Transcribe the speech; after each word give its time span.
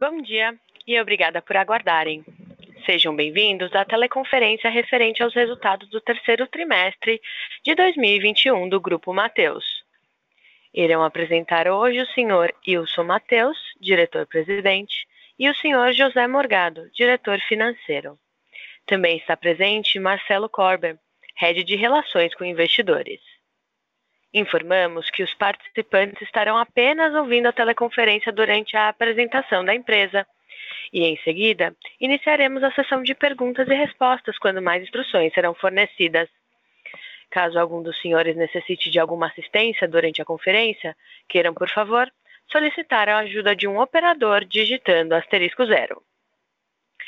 Bom 0.00 0.22
dia 0.22 0.54
e 0.86 1.00
obrigada 1.00 1.42
por 1.42 1.56
aguardarem. 1.56 2.24
Sejam 2.86 3.16
bem-vindos 3.16 3.74
à 3.74 3.84
teleconferência 3.84 4.70
referente 4.70 5.24
aos 5.24 5.34
resultados 5.34 5.90
do 5.90 6.00
terceiro 6.00 6.46
trimestre 6.46 7.20
de 7.64 7.74
2021 7.74 8.68
do 8.68 8.80
Grupo 8.80 9.12
Mateus. 9.12 9.64
Irão 10.72 11.02
apresentar 11.02 11.66
hoje 11.66 12.00
o 12.00 12.06
senhor 12.12 12.54
Ilson 12.64 13.02
Mateus, 13.02 13.58
diretor-presidente, 13.80 15.04
e 15.36 15.50
o 15.50 15.54
senhor 15.56 15.92
José 15.92 16.28
Morgado, 16.28 16.88
diretor 16.92 17.40
financeiro. 17.40 18.16
Também 18.86 19.16
está 19.16 19.36
presente 19.36 19.98
Marcelo 19.98 20.48
Corber, 20.48 20.96
head 21.34 21.64
de 21.64 21.74
Relações 21.74 22.32
com 22.36 22.44
Investidores. 22.44 23.20
Informamos 24.32 25.10
que 25.10 25.22
os 25.22 25.32
participantes 25.34 26.20
estarão 26.22 26.58
apenas 26.58 27.14
ouvindo 27.14 27.46
a 27.46 27.52
teleconferência 27.52 28.30
durante 28.30 28.76
a 28.76 28.88
apresentação 28.88 29.64
da 29.64 29.74
empresa 29.74 30.26
e, 30.92 31.02
em 31.04 31.16
seguida, 31.18 31.74
iniciaremos 32.00 32.62
a 32.62 32.70
sessão 32.72 33.02
de 33.02 33.14
perguntas 33.14 33.66
e 33.68 33.74
respostas 33.74 34.38
quando 34.38 34.60
mais 34.60 34.82
instruções 34.82 35.32
serão 35.32 35.54
fornecidas. 35.54 36.28
Caso 37.30 37.58
algum 37.58 37.82
dos 37.82 38.00
senhores 38.00 38.36
necessite 38.36 38.90
de 38.90 38.98
alguma 38.98 39.26
assistência 39.26 39.88
durante 39.88 40.20
a 40.20 40.24
conferência, 40.24 40.96
queiram, 41.28 41.54
por 41.54 41.68
favor, 41.68 42.10
solicitar 42.50 43.08
a 43.08 43.18
ajuda 43.18 43.54
de 43.54 43.66
um 43.66 43.78
operador 43.80 44.44
digitando 44.44 45.14
asterisco 45.14 45.66
zero. 45.66 46.02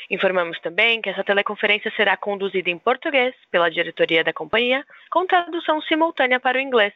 Informamos 0.09 0.59
também 0.59 1.01
que 1.01 1.09
essa 1.09 1.23
teleconferência 1.23 1.91
será 1.95 2.17
conduzida 2.17 2.69
em 2.69 2.77
português 2.77 3.33
pela 3.49 3.69
diretoria 3.69 4.23
da 4.23 4.33
companhia, 4.33 4.85
com 5.09 5.25
tradução 5.25 5.81
simultânea 5.81 6.39
para 6.39 6.57
o 6.57 6.61
inglês. 6.61 6.93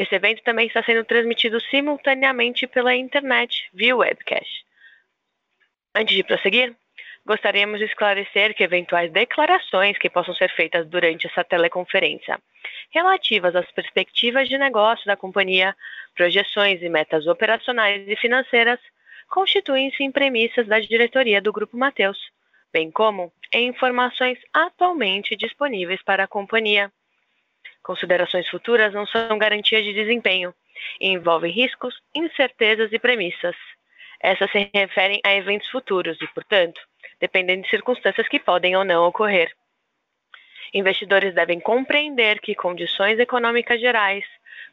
Esse 0.00 0.14
evento 0.14 0.42
também 0.42 0.66
está 0.66 0.82
sendo 0.82 1.04
transmitido 1.04 1.60
simultaneamente 1.60 2.66
pela 2.66 2.96
internet 2.96 3.68
via 3.74 3.94
webcast. 3.94 4.64
Antes 5.94 6.16
de 6.16 6.24
prosseguir, 6.24 6.74
gostaríamos 7.26 7.78
de 7.78 7.84
esclarecer 7.84 8.54
que 8.54 8.64
eventuais 8.64 9.12
declarações 9.12 9.98
que 9.98 10.08
possam 10.08 10.34
ser 10.34 10.48
feitas 10.54 10.88
durante 10.88 11.26
essa 11.26 11.44
teleconferência, 11.44 12.40
relativas 12.90 13.54
às 13.54 13.70
perspectivas 13.72 14.48
de 14.48 14.56
negócio 14.56 15.04
da 15.04 15.18
companhia, 15.18 15.76
projeções 16.14 16.80
e 16.80 16.88
metas 16.88 17.26
operacionais 17.26 18.08
e 18.08 18.16
financeiras, 18.16 18.80
constituem-se 19.28 20.02
em 20.02 20.10
premissas 20.10 20.66
da 20.66 20.80
diretoria 20.80 21.42
do 21.42 21.52
Grupo 21.52 21.76
Mateus, 21.76 22.16
bem 22.72 22.90
como 22.90 23.30
em 23.52 23.68
informações 23.68 24.38
atualmente 24.50 25.36
disponíveis 25.36 26.02
para 26.02 26.24
a 26.24 26.26
companhia. 26.26 26.90
Considerações 27.82 28.48
futuras 28.48 28.92
não 28.92 29.06
são 29.06 29.38
garantia 29.38 29.82
de 29.82 29.92
desempenho 29.92 30.54
e 31.00 31.08
envolvem 31.08 31.52
riscos, 31.52 31.94
incertezas 32.14 32.92
e 32.92 32.98
premissas. 32.98 33.56
Essas 34.20 34.50
se 34.50 34.70
referem 34.74 35.20
a 35.24 35.34
eventos 35.34 35.68
futuros 35.70 36.20
e, 36.20 36.26
portanto, 36.28 36.80
dependem 37.18 37.60
de 37.60 37.70
circunstâncias 37.70 38.28
que 38.28 38.38
podem 38.38 38.76
ou 38.76 38.84
não 38.84 39.06
ocorrer. 39.06 39.50
Investidores 40.72 41.34
devem 41.34 41.58
compreender 41.58 42.40
que 42.40 42.54
condições 42.54 43.18
econômicas 43.18 43.80
gerais, 43.80 44.24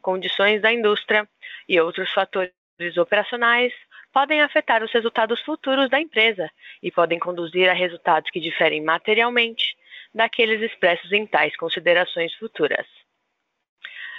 condições 0.02 0.62
da 0.62 0.72
indústria 0.72 1.28
e 1.68 1.80
outros 1.80 2.12
fatores 2.12 2.52
operacionais 2.98 3.74
podem 4.14 4.42
afetar 4.42 4.84
os 4.84 4.92
resultados 4.92 5.42
futuros 5.42 5.90
da 5.90 6.00
empresa 6.00 6.50
e 6.84 6.92
podem 6.92 7.20
conduzir 7.20 7.70
a 7.70 7.74
resultados 7.74 8.30
que 8.30 8.40
diferem 8.40 8.82
materialmente 8.84 9.76
daqueles 10.14 10.62
expressos 10.62 11.12
em 11.12 11.26
tais 11.26 11.56
considerações 11.56 12.34
futuras. 12.36 12.86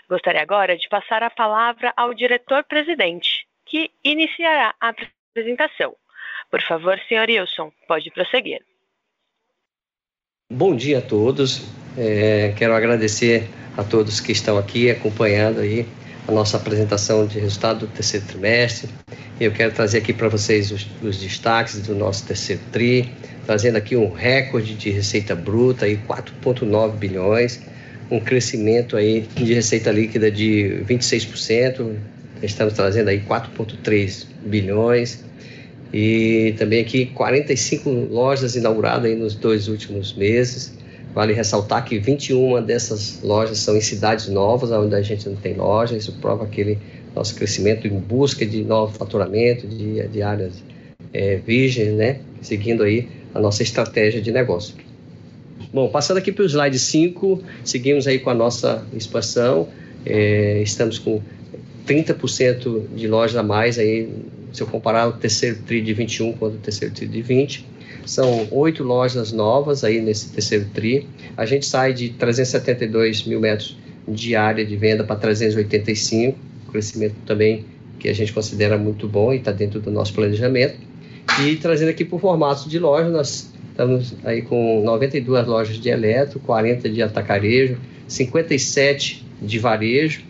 Gostaria 0.08 0.40
agora 0.40 0.76
de 0.76 0.88
passar 0.88 1.22
a 1.22 1.28
palavra 1.28 1.92
ao 1.96 2.14
diretor-presidente, 2.14 3.46
que 3.66 3.90
iniciará 4.02 4.74
a 4.80 4.94
apresentação. 5.34 5.94
Por 6.50 6.62
favor, 6.62 6.98
senhor 7.06 7.28
Wilson, 7.28 7.70
pode 7.86 8.10
prosseguir. 8.10 8.62
Bom 10.50 10.74
dia 10.74 10.98
a 10.98 11.02
todos. 11.02 11.68
É, 11.96 12.54
quero 12.56 12.72
agradecer 12.74 13.50
a 13.76 13.84
todos 13.84 14.18
que 14.18 14.32
estão 14.32 14.56
aqui 14.56 14.90
acompanhando 14.90 15.60
aí 15.60 15.86
a 16.26 16.32
nossa 16.32 16.56
apresentação 16.56 17.26
de 17.26 17.38
resultado 17.38 17.80
do 17.80 17.88
terceiro 17.88 18.24
trimestre. 18.26 18.88
Eu 19.38 19.52
quero 19.52 19.74
trazer 19.74 19.98
aqui 19.98 20.14
para 20.14 20.28
vocês 20.28 20.72
os, 20.72 20.86
os, 21.02 21.20
destaques 21.20 21.86
do 21.86 21.94
nosso 21.94 22.26
terceiro 22.26 22.62
TRI, 22.72 23.12
trazendo 23.44 23.76
aqui 23.76 23.94
um 23.94 24.10
recorde 24.10 24.74
de 24.74 24.90
receita 24.90 25.34
bruta, 25.34 25.86
4,9 25.86 26.96
bilhões, 26.96 27.62
um 28.10 28.20
crescimento 28.20 28.96
aí 28.96 29.26
de 29.34 29.54
receita 29.54 29.90
líquida 29.90 30.30
de 30.30 30.82
26%, 30.88 31.94
estamos 32.42 32.74
trazendo 32.74 33.08
aí 33.08 33.20
4,3 33.20 34.26
bilhões, 34.44 35.24
e 35.92 36.54
também 36.58 36.80
aqui 36.80 37.06
45 37.06 37.90
lojas 37.90 38.54
inauguradas 38.56 39.06
aí 39.06 39.16
nos 39.16 39.34
dois 39.34 39.68
últimos 39.68 40.12
meses. 40.14 40.76
Vale 41.14 41.32
ressaltar 41.32 41.84
que 41.84 41.98
21 41.98 42.62
dessas 42.62 43.22
lojas 43.22 43.58
são 43.58 43.76
em 43.76 43.80
cidades 43.80 44.28
novas, 44.28 44.70
onde 44.70 44.94
a 44.94 45.02
gente 45.02 45.28
não 45.28 45.36
tem 45.36 45.54
loja. 45.54 45.96
Isso 45.96 46.12
prova 46.20 46.44
aquele 46.44 46.78
nosso 47.14 47.34
crescimento 47.34 47.86
em 47.86 47.98
busca 47.98 48.44
de 48.44 48.62
novo 48.62 48.92
faturamento, 48.92 49.66
de, 49.66 50.06
de 50.08 50.22
áreas 50.22 50.62
é, 51.12 51.36
virgens, 51.36 51.94
né? 51.94 52.20
Seguindo 52.42 52.82
aí 52.82 53.08
a 53.34 53.40
nossa 53.40 53.62
estratégia 53.62 54.20
de 54.20 54.30
negócio. 54.30 54.74
Bom, 55.72 55.88
passando 55.88 56.16
aqui 56.16 56.32
para 56.32 56.44
o 56.44 56.46
slide 56.46 56.78
5, 56.78 57.42
seguimos 57.62 58.06
aí 58.06 58.18
com 58.18 58.30
a 58.30 58.34
nossa 58.34 58.84
expansão. 58.94 59.68
É, 60.06 60.62
estamos 60.62 60.98
com 60.98 61.20
30% 61.86 62.94
de 62.94 63.06
lojas 63.06 63.36
a 63.36 63.42
mais 63.42 63.78
aí 63.78 64.08
se 64.52 64.62
eu 64.62 64.66
comparar 64.66 65.08
o 65.08 65.12
terceiro 65.12 65.58
TRI 65.66 65.82
de 65.82 65.92
21 65.92 66.32
com 66.32 66.46
o 66.46 66.50
terceiro 66.52 66.94
TRI 66.94 67.06
de 67.06 67.22
20. 67.22 67.66
São 68.06 68.48
oito 68.50 68.82
lojas 68.82 69.32
novas 69.32 69.84
aí 69.84 70.00
nesse 70.00 70.30
terceiro 70.30 70.64
TRI. 70.72 71.06
A 71.36 71.44
gente 71.44 71.66
sai 71.66 71.92
de 71.92 72.10
372 72.10 73.24
mil 73.26 73.40
metros 73.40 73.76
de 74.06 74.34
área 74.34 74.64
de 74.64 74.74
venda 74.74 75.04
para 75.04 75.16
385, 75.16 76.38
crescimento 76.70 77.16
também 77.26 77.66
que 77.98 78.08
a 78.08 78.14
gente 78.14 78.32
considera 78.32 78.78
muito 78.78 79.08
bom 79.08 79.32
e 79.32 79.36
está 79.36 79.52
dentro 79.52 79.80
do 79.80 79.90
nosso 79.90 80.14
planejamento. 80.14 80.78
E 81.44 81.56
trazendo 81.56 81.90
aqui 81.90 82.04
para 82.04 82.16
o 82.16 82.18
formato 82.18 82.68
de 82.68 82.78
loja, 82.78 83.08
nós 83.10 83.47
estamos 83.78 84.16
aí 84.24 84.42
com 84.42 84.82
92 84.82 85.46
lojas 85.46 85.76
de 85.78 85.88
eletro, 85.88 86.40
40 86.40 86.90
de 86.90 87.00
atacarejo, 87.00 87.76
57 88.08 89.24
de 89.40 89.58
varejo. 89.60 90.22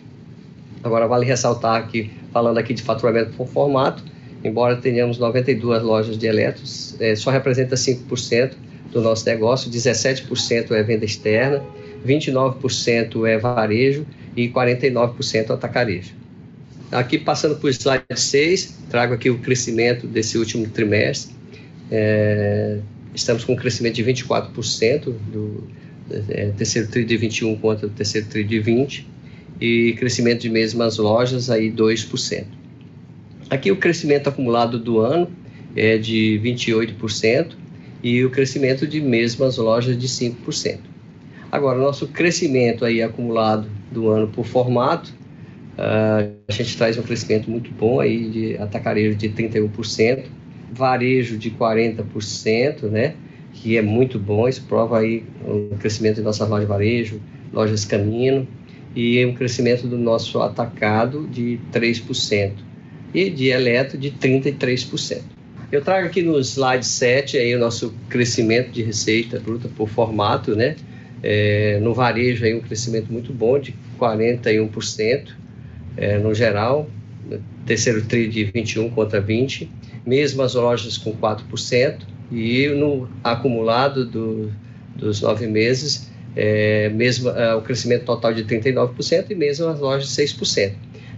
Agora 0.83 1.07
vale 1.07 1.25
ressaltar 1.25 1.87
que 1.87 2.11
falando 2.31 2.59
aqui 2.59 2.75
de 2.75 2.83
faturamento 2.83 3.31
por 3.35 3.47
formato, 3.47 4.03
embora 4.43 4.75
tenhamos 4.75 5.17
92 5.17 5.81
lojas 5.81 6.15
de 6.15 6.27
eletros, 6.27 6.95
é, 6.99 7.15
só 7.15 7.31
representa 7.31 7.75
5% 7.75 8.53
do 8.91 9.01
nosso 9.01 9.25
negócio, 9.25 9.71
17% 9.71 10.71
é 10.71 10.83
venda 10.83 11.05
externa, 11.05 11.63
29% 12.05 13.27
é 13.27 13.39
varejo 13.39 14.05
e 14.37 14.47
49% 14.47 15.49
atacarejo. 15.49 16.13
Aqui 16.91 17.17
passando 17.17 17.55
para 17.55 17.65
o 17.65 17.69
slide 17.69 18.03
6, 18.15 18.77
trago 18.91 19.15
aqui 19.15 19.31
o 19.31 19.39
crescimento 19.39 20.05
desse 20.05 20.37
último 20.37 20.67
trimestre. 20.67 21.35
É, 21.91 22.79
estamos 23.13 23.43
com 23.43 23.53
um 23.53 23.55
crescimento 23.55 23.95
de 23.95 24.03
24% 24.03 25.13
do 25.31 25.67
é, 26.29 26.51
terceiro 26.57 26.87
tri 26.87 27.05
de 27.05 27.17
21 27.17 27.55
contra 27.57 27.87
o 27.87 27.89
terceiro 27.89 28.27
tri 28.27 28.43
de 28.43 28.59
20 28.59 29.07
e 29.61 29.93
crescimento 29.93 30.41
de 30.41 30.49
mesmas 30.49 30.97
lojas 30.97 31.49
aí 31.49 31.71
2%. 31.71 32.45
Aqui 33.49 33.71
o 33.71 33.77
crescimento 33.77 34.27
acumulado 34.29 34.79
do 34.79 34.99
ano 34.99 35.29
é 35.75 35.97
de 35.97 36.39
28% 36.43 37.53
e 38.03 38.23
o 38.23 38.29
crescimento 38.29 38.87
de 38.87 39.01
mesmas 39.01 39.57
lojas 39.57 39.97
de 39.97 40.07
5%. 40.07 40.79
Agora, 41.51 41.79
nosso 41.79 42.07
crescimento 42.07 42.85
aí 42.85 43.01
acumulado 43.01 43.67
do 43.91 44.09
ano 44.09 44.27
por 44.27 44.45
formato, 44.45 45.13
uh, 45.77 46.31
a 46.47 46.51
gente 46.51 46.77
traz 46.77 46.97
um 46.97 47.01
crescimento 47.01 47.49
muito 47.49 47.71
bom 47.71 47.99
aí 47.99 48.29
de 48.29 48.57
atacarejo 48.57 49.15
de 49.15 49.29
31%, 49.29 50.25
varejo 50.71 51.37
de 51.37 51.51
40%, 51.51 52.83
né? 52.83 53.15
Que 53.53 53.77
é 53.77 53.81
muito 53.81 54.19
bom, 54.19 54.47
isso 54.47 54.63
prova 54.63 54.99
aí 54.99 55.23
o 55.45 55.75
crescimento 55.77 56.15
de 56.15 56.21
nossas 56.21 56.47
lojas 56.47 56.65
de 56.65 56.69
varejo, 56.69 57.21
lojas 57.51 57.85
Camino, 57.85 58.47
e 58.95 59.23
um 59.25 59.33
crescimento 59.33 59.87
do 59.87 59.97
nosso 59.97 60.41
atacado 60.41 61.27
de 61.27 61.59
3% 61.71 62.53
e 63.13 63.29
de 63.29 63.47
eletro 63.47 63.97
de 63.97 64.11
33%. 64.11 65.21
Eu 65.71 65.83
trago 65.83 66.07
aqui 66.07 66.21
no 66.21 66.39
slide 66.39 66.85
7 66.85 67.37
aí 67.37 67.55
o 67.55 67.59
nosso 67.59 67.93
crescimento 68.09 68.71
de 68.71 68.81
receita 68.81 69.39
bruta 69.39 69.69
por 69.69 69.87
formato, 69.87 70.55
né? 70.55 70.75
É, 71.21 71.79
no 71.81 71.93
varejo 71.93 72.45
aí 72.45 72.55
um 72.55 72.61
crescimento 72.61 73.11
muito 73.11 73.33
bom 73.33 73.59
de 73.59 73.75
41% 73.99 75.27
é, 75.97 76.17
no 76.17 76.33
geral, 76.33 76.89
terceiro 77.65 78.03
tri 78.05 78.27
de 78.27 78.45
21 78.45 78.89
contra 78.91 79.19
20, 79.19 79.69
mesmo 80.05 80.41
as 80.41 80.55
lojas 80.55 80.97
com 80.97 81.15
4% 81.15 81.99
e 82.31 82.67
no 82.69 83.09
acumulado 83.23 84.05
do, 84.05 84.51
dos 84.95 85.21
nove 85.21 85.47
meses 85.47 86.09
é, 86.35 86.89
mesmo 86.89 87.29
é, 87.29 87.55
o 87.55 87.61
crescimento 87.61 88.05
total 88.05 88.33
de 88.33 88.43
39% 88.43 89.25
e 89.29 89.35
mesmo 89.35 89.67
as 89.67 89.79
lojas 89.79 90.09
6%. 90.09 90.73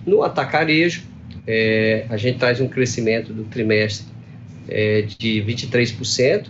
No 0.06 0.24
atacarejo, 0.24 1.04
é, 1.46 2.06
a 2.10 2.18
gente 2.18 2.40
traz 2.40 2.60
um 2.60 2.68
crescimento 2.68 3.34
do 3.34 3.44
trimestre 3.44 4.06
é, 4.68 5.02
de 5.04 5.44
23%, 5.44 6.48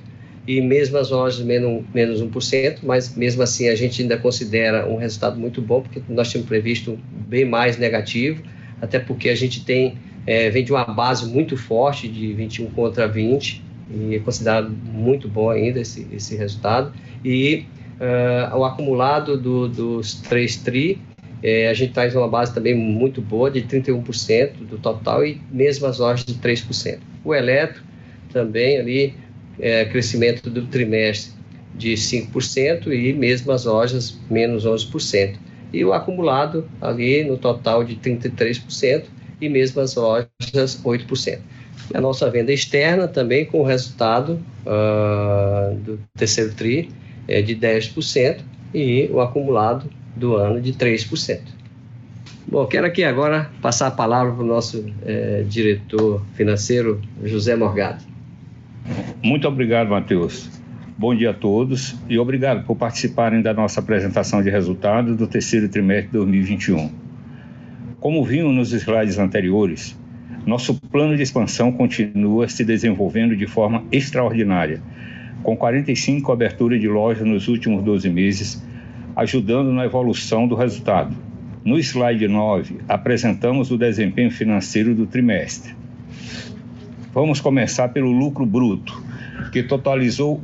e 0.48 0.60
mesmo 0.60 0.98
as 0.98 1.12
lojas 1.12 1.46
menos, 1.46 1.84
menos 1.94 2.22
1%, 2.22 2.80
mas 2.81 3.16
mesmo 3.16 3.44
assim 3.44 3.69
a 3.69 3.75
gente 3.75 4.02
ainda 4.02 4.18
considera 4.18 4.88
um 4.90 4.96
resultado 4.96 5.40
muito 5.40 5.62
bom, 5.62 5.81
porque 5.81 6.02
nós 6.10 6.31
tínhamos 6.31 6.50
previsto 6.50 6.98
bem 7.28 7.46
mais 7.46 7.78
negativo, 7.78 8.42
até 8.81 9.00
porque 9.00 9.30
a 9.30 9.36
gente 9.36 9.63
tem, 9.63 9.98
é, 10.25 10.50
vem 10.50 10.63
de 10.63 10.72
uma 10.72 10.86
base 10.86 11.30
muito 11.30 11.56
forte 11.56 12.07
de 12.07 12.33
21 12.33 12.72
contra 12.72 13.07
20, 13.07 13.63
e 13.94 14.16
é 14.16 14.19
considerado 14.19 14.69
muito 14.69 15.28
bom 15.28 15.50
ainda 15.50 15.80
esse, 15.80 16.07
esse 16.12 16.36
resultado. 16.36 16.94
E 17.24 17.66
uh, 18.00 18.57
o 18.57 18.63
acumulado 18.63 19.38
do, 19.38 19.68
dos 19.68 20.16
três 20.22 20.57
TRI, 20.57 21.01
é, 21.44 21.69
a 21.69 21.74
gente 21.74 21.94
traz 21.94 22.16
uma 22.16 22.28
base 22.28 22.54
também 22.54 22.75
muito 22.75 23.22
boa, 23.22 23.50
de 23.50 23.62
31% 23.62 24.54
do 24.69 24.78
total, 24.78 25.25
e 25.25 25.42
mesmo 25.51 25.88
as 25.88 26.00
lojas 26.00 26.24
de 26.24 26.36
3%. 26.36 27.00
O 27.24 27.34
eletro 27.34 27.84
também 28.31 28.77
ali, 28.77 29.13
é, 29.60 29.86
crescimento 29.86 30.50
do 30.50 30.66
trimestre 30.68 31.34
de 31.75 31.94
5% 31.94 32.88
e 32.88 33.13
mesmo 33.13 33.51
as 33.51 33.66
lojas 33.66 34.18
menos 34.30 34.66
11%. 34.66 35.36
E 35.73 35.83
o 35.85 35.94
acumulado 35.94 36.68
ali 36.81 37.23
no 37.23 37.38
total 37.38 37.83
de 37.83 37.95
33% 37.95 39.06
e 39.39 39.50
mesmo 39.50 39.81
as 39.81 39.95
lojas 39.95 40.29
8%. 40.83 41.39
A 41.94 42.00
nossa 42.00 42.29
venda 42.29 42.53
externa 42.53 43.07
também 43.07 43.45
com 43.45 43.62
o 43.62 43.63
resultado 43.63 44.39
uh, 44.65 45.75
do 45.75 46.00
terceiro 46.18 46.53
TRI 46.53 46.89
é 47.27 47.41
de 47.41 47.56
10% 47.56 48.39
e 48.73 49.09
o 49.12 49.19
acumulado 49.19 49.89
do 50.15 50.35
ano 50.35 50.62
de 50.62 50.73
3%. 50.73 51.39
Bom, 52.47 52.65
quero 52.65 52.85
aqui 52.85 53.03
agora 53.03 53.50
passar 53.62 53.88
a 53.88 53.91
palavra 53.91 54.33
para 54.33 54.44
o 54.44 54.47
nosso 54.47 54.85
é, 55.06 55.44
diretor 55.47 56.21
financeiro, 56.33 57.00
José 57.24 57.56
Morgado. 57.56 58.03
Muito 59.24 59.47
obrigado, 59.47 59.89
Matheus. 59.89 60.61
Bom 61.01 61.15
dia 61.15 61.31
a 61.31 61.33
todos 61.33 61.95
e 62.07 62.19
obrigado 62.19 62.63
por 62.63 62.75
participarem 62.75 63.42
da 63.42 63.56
nossa 63.56 63.80
apresentação 63.80 64.39
de 64.44 64.51
resultados 64.51 65.18
do 65.18 65.25
terceiro 65.25 65.68
trimestre 65.68 66.12
de 66.12 66.18
2021. 66.19 66.92
Como 68.00 68.24
vimos 68.24 68.53
nos 68.53 68.71
slides 68.71 69.18
anteriores, 69.18 69.98
nosso 70.45 70.80
plano 70.80 71.18
de 71.18 71.24
expansão 71.24 71.71
continua 71.71 72.48
se 72.48 72.63
desenvolvendo 72.63 73.36
de 73.36 73.48
forma 73.48 73.83
extraordinária, 73.92 74.80
com 75.42 75.57
45 75.57 76.31
aberturas 76.31 76.80
de 76.80 76.88
lojas 76.88 77.25
nos 77.25 77.48
últimos 77.48 77.83
12 77.83 78.07
meses, 78.07 78.63
ajudando 79.15 79.74
na 79.74 79.86
evolução 79.86 80.48
do 80.48 80.53
resultado. 80.53 81.15
No 81.65 81.80
slide 81.80 82.27
9, 82.27 82.77
apresentamos 82.88 83.71
o 83.71 83.77
desempenho 83.77 84.30
financeiro 84.30 84.94
do 84.94 85.07
trimestre. 85.07 85.74
Vamos 87.12 87.42
começar 87.42 87.89
pelo 87.89 88.12
lucro 88.12 88.45
bruto, 88.45 89.09
que 89.51 89.63
totalizou 89.63 90.42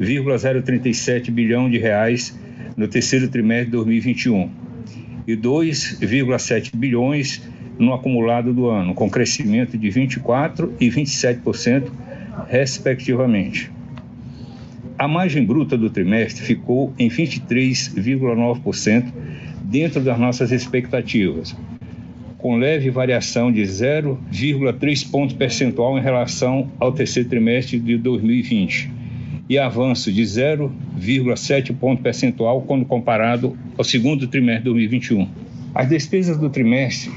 1,037 0.00 1.30
bilhão 1.30 1.70
de 1.70 1.78
reais 1.78 2.36
no 2.76 2.88
terceiro 2.88 3.28
trimestre 3.28 3.66
de 3.66 3.72
2021 3.72 4.50
e 5.26 5.36
2,7 5.36 6.74
bilhões 6.74 7.42
no 7.78 7.92
acumulado 7.92 8.54
do 8.54 8.68
ano, 8.68 8.94
com 8.94 9.10
crescimento 9.10 9.76
de 9.76 9.88
24% 9.88 10.70
e 10.80 10.88
27%, 10.88 11.90
respectivamente. 12.48 13.70
A 14.98 15.06
margem 15.06 15.44
bruta 15.44 15.76
do 15.76 15.90
trimestre 15.90 16.42
ficou 16.42 16.94
em 16.98 17.10
23,9%, 17.10 19.12
dentro 19.62 20.00
das 20.00 20.18
nossas 20.18 20.50
expectativas, 20.52 21.54
com 22.46 22.58
leve 22.58 22.90
variação 22.90 23.50
de 23.50 23.60
0,3 23.62 25.10
ponto 25.10 25.34
percentual 25.34 25.98
em 25.98 26.00
relação 26.00 26.70
ao 26.78 26.92
terceiro 26.92 27.28
trimestre 27.28 27.76
de 27.80 27.98
2020 27.98 28.88
e 29.48 29.58
avanço 29.58 30.12
de 30.12 30.22
0,7 30.22 31.74
ponto 31.76 32.04
percentual 32.04 32.62
quando 32.62 32.84
comparado 32.84 33.58
ao 33.76 33.82
segundo 33.82 34.28
trimestre 34.28 34.62
de 34.62 34.64
2021. 34.66 35.28
As 35.74 35.88
despesas 35.88 36.38
do 36.38 36.48
trimestre 36.48 37.10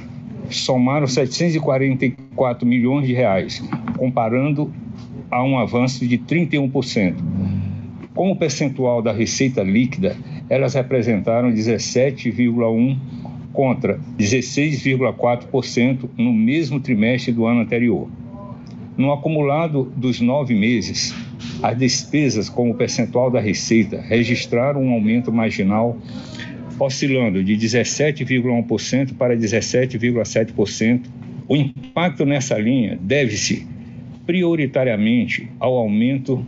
somaram 0.49 1.05
744 1.05 2.67
milhões 2.67 3.05
de 3.05 3.13
reais, 3.13 3.61
comparando 3.99 4.73
a 5.29 5.43
um 5.43 5.59
avanço 5.59 6.07
de 6.07 6.17
31%. 6.17 7.13
Como 8.15 8.35
percentual 8.35 8.99
da 8.99 9.13
receita 9.13 9.61
líquida, 9.61 10.17
elas 10.49 10.73
representaram 10.73 11.51
17,1% 11.51 13.38
contra 13.53 13.99
16,4% 14.17 16.09
no 16.17 16.33
mesmo 16.33 16.79
trimestre 16.79 17.31
do 17.31 17.45
ano 17.45 17.61
anterior. 17.61 18.09
No 18.97 19.11
acumulado 19.11 19.91
dos 19.95 20.19
nove 20.19 20.53
meses, 20.53 21.13
as 21.63 21.77
despesas 21.77 22.49
como 22.49 22.75
percentual 22.75 23.31
da 23.31 23.39
receita 23.39 24.01
registraram 24.01 24.83
um 24.83 24.91
aumento 24.91 25.31
marginal 25.31 25.97
oscilando 26.79 27.43
de 27.43 27.55
17,1% 27.55 29.13
para 29.15 29.35
17,7%. 29.35 31.01
O 31.47 31.55
impacto 31.55 32.25
nessa 32.25 32.57
linha 32.57 32.97
deve-se 33.01 33.67
prioritariamente 34.25 35.49
ao 35.59 35.75
aumento 35.75 36.45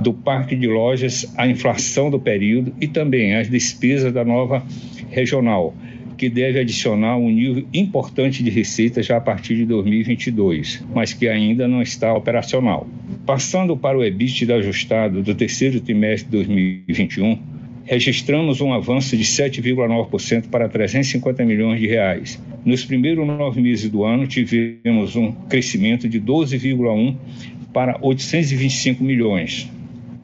do 0.00 0.14
parque 0.14 0.54
de 0.54 0.68
lojas, 0.68 1.30
à 1.36 1.46
inflação 1.46 2.10
do 2.10 2.20
período 2.20 2.72
e 2.80 2.86
também 2.86 3.34
às 3.34 3.50
despesas 3.50 4.12
da 4.12 4.24
nova 4.24 4.64
regional, 5.10 5.74
que 6.18 6.28
deve 6.28 6.58
adicionar 6.58 7.16
um 7.16 7.30
nível 7.30 7.64
importante 7.72 8.42
de 8.42 8.50
receita 8.50 9.00
já 9.02 9.16
a 9.16 9.20
partir 9.20 9.54
de 9.54 9.64
2022, 9.64 10.84
mas 10.92 11.12
que 11.14 11.28
ainda 11.28 11.68
não 11.68 11.80
está 11.80 12.12
operacional. 12.12 12.88
Passando 13.24 13.76
para 13.76 13.96
o 13.96 14.04
EBITDA 14.04 14.56
ajustado 14.56 15.22
do 15.22 15.32
terceiro 15.34 15.80
trimestre 15.80 16.28
de 16.28 16.36
2021, 16.36 17.38
registramos 17.84 18.60
um 18.60 18.72
avanço 18.72 19.16
de 19.16 19.22
7,9% 19.22 20.48
para 20.48 20.68
350 20.68 21.44
milhões 21.44 21.80
de 21.80 21.86
reais. 21.86 22.42
Nos 22.64 22.84
primeiros 22.84 23.24
nove 23.24 23.62
meses 23.62 23.88
do 23.88 24.04
ano, 24.04 24.26
tivemos 24.26 25.14
um 25.14 25.30
crescimento 25.48 26.08
de 26.08 26.20
12,1% 26.20 27.16
para 27.72 27.96
825 28.02 29.04
milhões. 29.04 29.70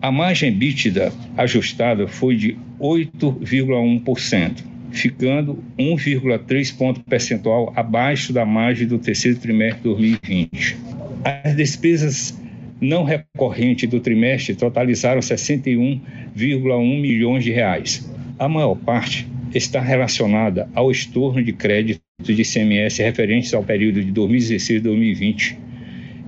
A 0.03 0.11
margem 0.11 0.53
bítida 0.53 1.13
ajustada 1.37 2.09
foi 2.09 2.37
de 2.37 2.57
8,1%, 2.81 4.74
ficando 4.95 5.63
1,3 5.79 6.77
ponto 6.77 7.01
percentual 7.01 7.73
abaixo 7.75 8.33
da 8.33 8.47
margem 8.47 8.87
do 8.87 8.99
terceiro 8.99 9.39
trimestre 9.39 9.79
de 9.79 9.89
2020. 9.89 10.77
As 11.25 11.57
despesas 11.57 12.39
não 12.81 13.03
recorrentes 13.03 13.89
do 13.89 13.99
trimestre 13.99 14.55
totalizaram 14.55 15.21
61,1 15.21 17.01
milhões 17.01 17.43
de 17.43 17.51
reais. 17.51 18.09
A 18.39 18.49
maior 18.49 18.77
parte 18.77 19.27
está 19.53 19.81
relacionada 19.81 20.69
ao 20.75 20.91
estorno 20.91 21.43
de 21.43 21.53
crédito 21.53 22.01
de 22.21 22.41
ICMS 22.41 23.03
referentes 23.03 23.53
ao 23.53 23.63
período 23.63 24.03
de 24.03 24.13
2016 24.13 24.79
e 24.79 24.83
2020, 24.83 25.59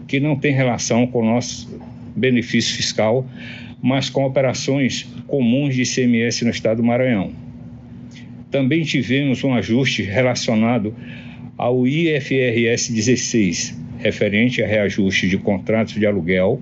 que 0.09 0.19
não 0.19 0.37
tem 0.37 0.52
relação 0.52 1.07
com 1.07 1.21
o 1.21 1.25
nosso 1.25 1.81
benefício 2.17 2.76
fiscal, 2.76 3.26
mas 3.81 4.11
com 4.11 4.25
operações 4.25 5.07
comuns 5.26 5.75
de 5.75 5.83
ICMS 5.83 6.45
no 6.45 6.50
estado 6.50 6.79
do 6.79 6.85
Maranhão. 6.85 7.46
Também 8.57 8.85
tivemos 8.85 9.45
um 9.45 9.53
ajuste 9.53 10.03
relacionado 10.03 10.97
ao 11.59 11.87
IFRS 11.87 12.91
16, 12.91 13.79
referente 13.99 14.63
a 14.63 14.67
reajuste 14.67 15.29
de 15.29 15.37
contratos 15.37 15.93
de 15.93 16.07
aluguel, 16.07 16.59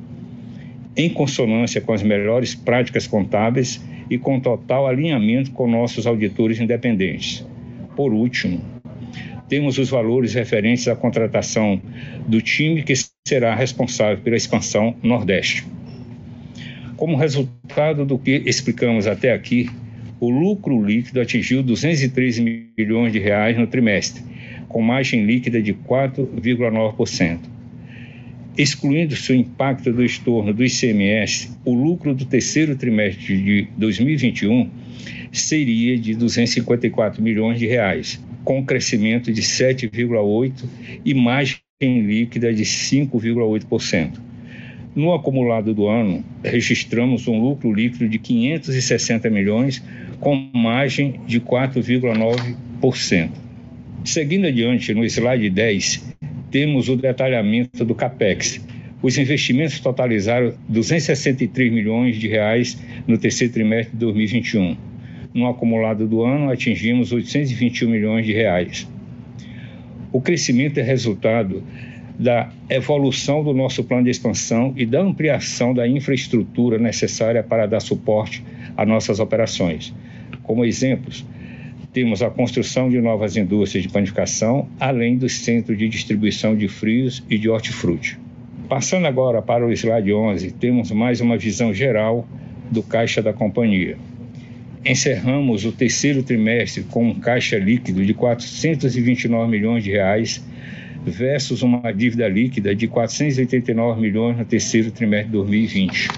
em 0.97 1.09
consonância 1.09 1.81
com 1.81 1.93
as 1.93 2.03
melhores 2.03 2.53
práticas 2.53 3.07
contábeis 3.07 3.81
e 4.11 4.19
com 4.19 4.41
total 4.41 4.89
alinhamento 4.89 5.53
com 5.53 5.71
nossos 5.71 6.05
auditores 6.05 6.59
independentes. 6.59 7.47
Por 7.95 8.13
último, 8.13 8.61
temos 9.49 9.79
os 9.79 9.89
valores 9.89 10.35
referentes 10.35 10.89
à 10.89 10.97
contratação 10.97 11.81
do 12.27 12.43
time 12.43 12.83
que 12.83 12.95
será 13.25 13.55
responsável 13.55 14.19
pela 14.19 14.37
expansão 14.37 14.97
Nordeste. 15.01 15.65
Como 16.97 17.17
resultado 17.17 18.05
do 18.05 18.19
que 18.19 18.43
explicamos 18.47 19.07
até 19.07 19.33
aqui, 19.33 19.71
o 20.21 20.31
lucro 20.31 20.85
líquido 20.85 21.21
atingiu 21.21 21.63
213 21.63 22.71
milhões 22.77 23.13
de 23.13 23.19
reais 23.19 23.59
no 23.59 23.67
trimestre, 23.67 24.23
com 24.69 24.81
margem 24.83 25.25
líquida 25.25 25.61
de 25.61 25.75
4,9%. 25.75 27.41
Excluindo-se 28.57 29.33
o 29.33 29.35
impacto 29.35 29.93
do 29.93 30.05
estorno 30.05 30.55
do 30.55 30.65
ICMS, 30.65 31.51
o 31.65 31.75
lucro 31.75 32.15
do 32.15 32.25
terceiro 32.25 32.77
trimestre 32.77 33.37
de 33.37 33.69
2021 33.77 34.71
seria 35.33 35.99
de 35.99 36.15
254 36.15 37.21
milhões 37.21 37.59
de 37.59 37.67
reais, 37.67 38.23
com 38.45 38.65
crescimento 38.65 39.33
de 39.33 39.43
7,8% 39.43 40.65
e 41.05 41.15
margem 41.15 41.59
líquida 41.83 42.55
de 42.55 42.63
5,8%. 42.63 44.21
No 44.95 45.13
acumulado 45.13 45.75
do 45.75 45.89
ano, 45.89 46.25
registramos 46.45 47.27
um 47.27 47.41
lucro 47.41 47.73
líquido 47.73 48.09
de 48.09 48.17
560 48.17 49.29
milhões, 49.29 49.83
com 50.25 50.49
margem 50.55 51.21
de 51.27 51.39
4,9%. 51.39 53.31
Seguindo 54.05 54.47
adiante, 54.47 54.95
no 54.95 55.05
slide 55.05 55.51
10, 55.51 56.17
temos 56.51 56.89
o 56.89 56.97
detalhamento 56.97 57.85
do 57.85 57.95
CAPEX, 57.95 58.65
Os 59.03 59.19
investimentos 59.19 59.79
totalizaram 59.81 60.55
263 60.67 61.71
milhões 61.71 62.17
de 62.17 62.27
reais 62.27 62.83
no 63.07 63.19
terceiro 63.19 63.53
trimestre 63.53 63.93
de 63.93 63.99
2021. 63.99 64.79
No 65.35 65.47
acumulado 65.47 66.09
do 66.09 66.23
ano, 66.23 66.51
atingimos 66.51 67.13
821 67.13 67.91
milhões 67.91 68.25
de 68.25 68.33
reais. 68.33 68.89
O 70.11 70.23
crescimento 70.23 70.79
é 70.79 70.83
resultado 70.83 71.63
da 72.19 72.51
evolução 72.71 73.43
do 73.43 73.53
nosso 73.53 73.83
plano 73.83 74.05
de 74.05 74.11
expansão 74.11 74.73
e 74.77 74.87
da 74.87 75.01
ampliação 75.01 75.75
da 75.75 75.87
infraestrutura 75.87 76.79
necessária 76.79 77.43
para 77.43 77.67
dar 77.67 77.81
suporte 77.81 78.45
a 78.77 78.87
nossas 78.87 79.19
operações. 79.19 79.93
Como 80.43 80.65
exemplos, 80.65 81.25
temos 81.93 82.23
a 82.23 82.31
construção 82.31 82.89
de 82.89 83.01
novas 83.01 83.37
indústrias 83.37 83.83
de 83.85 83.89
panificação, 83.89 84.69
além 84.79 85.17
do 85.17 85.29
centro 85.29 85.77
de 85.77 85.89
distribuição 85.89 86.57
de 86.57 86.69
frios 86.69 87.23
e 87.31 87.39
de 87.39 87.49
hortifruti. 87.49 88.19
Passando 88.69 89.07
agora 89.07 89.43
para 89.43 89.67
o 89.67 89.73
slide 89.73 90.13
11, 90.13 90.53
temos 90.53 90.91
mais 90.91 91.21
uma 91.21 91.37
visão 91.37 91.73
geral 91.73 92.27
do 92.71 92.83
caixa 92.83 93.23
da 93.23 93.33
companhia. 93.33 93.97
Encerramos 94.85 95.65
o 95.65 95.73
terceiro 95.73 96.23
trimestre 96.23 96.83
com 96.85 97.09
um 97.09 97.15
caixa 97.15 97.59
líquido 97.59 98.05
de 98.05 98.13
429 98.13 99.51
milhões 99.51 99.85
de 99.85 99.91
reais 99.91 100.45
versus 101.05 101.63
uma 101.63 101.93
dívida 101.93 102.29
líquida 102.29 102.75
de 102.75 102.89
489 102.89 104.01
milhões 104.01 104.39
no 104.39 104.45
terceiro 104.45 104.91
trimestre 104.91 105.27
de 105.27 105.33
2020. 105.33 106.09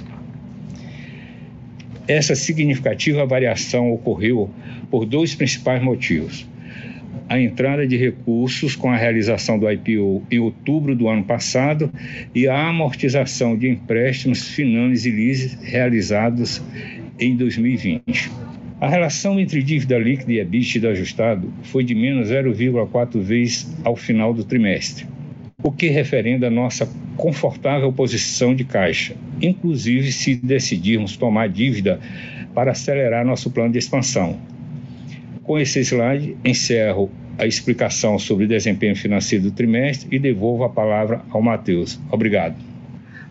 Essa 2.08 2.36
significativa 2.36 3.26
variação 3.26 3.92
ocorreu 3.92 4.48
por 4.90 5.04
dois 5.04 5.34
principais 5.34 5.82
motivos. 5.82 6.46
A 7.28 7.40
entrada 7.40 7.84
de 7.84 7.96
recursos 7.96 8.76
com 8.76 8.88
a 8.88 8.96
realização 8.96 9.58
do 9.58 9.68
IPO 9.68 10.22
em 10.30 10.38
outubro 10.38 10.94
do 10.94 11.08
ano 11.08 11.24
passado 11.24 11.90
e 12.32 12.46
a 12.46 12.68
amortização 12.68 13.56
de 13.56 13.68
empréstimos, 13.68 14.48
finanças 14.48 15.04
e 15.04 15.10
leases 15.10 15.54
realizados 15.60 16.62
em 17.18 17.34
2020. 17.34 18.30
A 18.78 18.88
relação 18.88 19.40
entre 19.40 19.62
dívida 19.62 19.98
líquida 19.98 20.32
e 20.32 20.40
EBITDA 20.40 20.90
ajustado 20.90 21.50
foi 21.62 21.82
de 21.82 21.94
menos 21.94 22.28
0,4 22.28 23.18
vezes 23.22 23.74
ao 23.82 23.96
final 23.96 24.34
do 24.34 24.44
trimestre, 24.44 25.06
o 25.62 25.72
que 25.72 25.88
referenda 25.88 26.48
a 26.48 26.50
nossa 26.50 26.86
confortável 27.16 27.90
posição 27.90 28.54
de 28.54 28.64
caixa, 28.64 29.16
inclusive 29.40 30.12
se 30.12 30.34
decidirmos 30.34 31.16
tomar 31.16 31.48
dívida 31.48 31.98
para 32.54 32.72
acelerar 32.72 33.24
nosso 33.24 33.50
plano 33.50 33.72
de 33.72 33.78
expansão. 33.78 34.38
Com 35.42 35.58
esse 35.58 35.80
slide, 35.80 36.36
encerro 36.44 37.10
a 37.38 37.46
explicação 37.46 38.18
sobre 38.18 38.44
o 38.44 38.48
desempenho 38.48 38.94
financeiro 38.94 39.44
do 39.44 39.50
trimestre 39.52 40.08
e 40.14 40.18
devolvo 40.18 40.64
a 40.64 40.68
palavra 40.68 41.22
ao 41.30 41.40
Matheus. 41.40 41.98
Obrigado. 42.10 42.56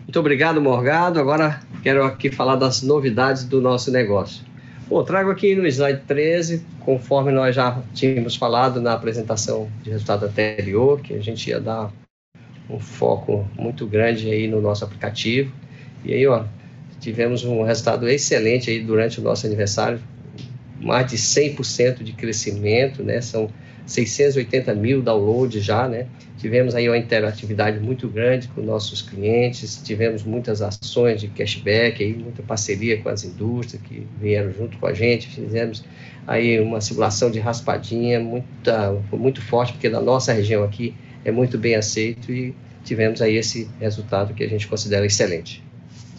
Muito 0.02 0.18
obrigado, 0.18 0.60
Morgado. 0.60 1.20
Agora 1.20 1.60
quero 1.84 2.02
aqui 2.02 2.32
falar 2.32 2.56
das 2.56 2.82
novidades 2.82 3.44
do 3.44 3.60
nosso 3.60 3.92
negócio. 3.92 4.44
Bom, 4.88 5.02
trago 5.02 5.32
aqui 5.32 5.56
no 5.56 5.66
slide 5.66 6.02
13, 6.06 6.64
conforme 6.84 7.32
nós 7.32 7.56
já 7.56 7.82
tínhamos 7.92 8.36
falado 8.36 8.80
na 8.80 8.92
apresentação 8.92 9.68
de 9.82 9.90
resultado 9.90 10.26
anterior, 10.26 11.00
que 11.00 11.12
a 11.12 11.20
gente 11.20 11.50
ia 11.50 11.58
dar 11.58 11.92
um 12.70 12.78
foco 12.78 13.48
muito 13.58 13.84
grande 13.84 14.30
aí 14.30 14.46
no 14.46 14.60
nosso 14.60 14.84
aplicativo. 14.84 15.52
E 16.04 16.14
aí, 16.14 16.24
ó, 16.28 16.44
tivemos 17.00 17.44
um 17.44 17.64
resultado 17.64 18.08
excelente 18.08 18.70
aí 18.70 18.80
durante 18.80 19.18
o 19.18 19.24
nosso 19.24 19.44
aniversário, 19.44 20.00
mais 20.80 21.10
de 21.10 21.18
100% 21.18 22.04
de 22.04 22.12
crescimento, 22.12 23.02
né? 23.02 23.20
São 23.20 23.50
680 23.86 24.72
mil 24.72 25.02
downloads 25.02 25.64
já, 25.64 25.88
né? 25.88 26.06
Tivemos 26.38 26.74
aí 26.74 26.88
uma 26.88 26.98
interatividade 26.98 27.80
muito 27.80 28.08
grande 28.08 28.48
com 28.48 28.60
nossos 28.60 29.00
clientes, 29.00 29.80
tivemos 29.82 30.22
muitas 30.22 30.60
ações 30.60 31.20
de 31.20 31.28
cashback, 31.28 32.04
aí, 32.04 32.12
muita 32.12 32.42
parceria 32.42 33.00
com 33.00 33.08
as 33.08 33.24
indústrias 33.24 33.82
que 33.82 34.06
vieram 34.20 34.52
junto 34.52 34.76
com 34.76 34.86
a 34.86 34.92
gente, 34.92 35.28
fizemos 35.28 35.82
aí 36.26 36.60
uma 36.60 36.80
simulação 36.80 37.30
de 37.30 37.38
raspadinha 37.38 38.20
muita, 38.20 38.92
muito 39.12 39.40
forte, 39.40 39.72
porque 39.72 39.88
na 39.88 40.00
nossa 40.00 40.32
região 40.32 40.62
aqui 40.62 40.94
é 41.24 41.30
muito 41.30 41.56
bem 41.56 41.74
aceito 41.74 42.30
e 42.30 42.54
tivemos 42.84 43.22
aí 43.22 43.36
esse 43.36 43.68
resultado 43.80 44.34
que 44.34 44.44
a 44.44 44.48
gente 44.48 44.68
considera 44.68 45.06
excelente. 45.06 45.64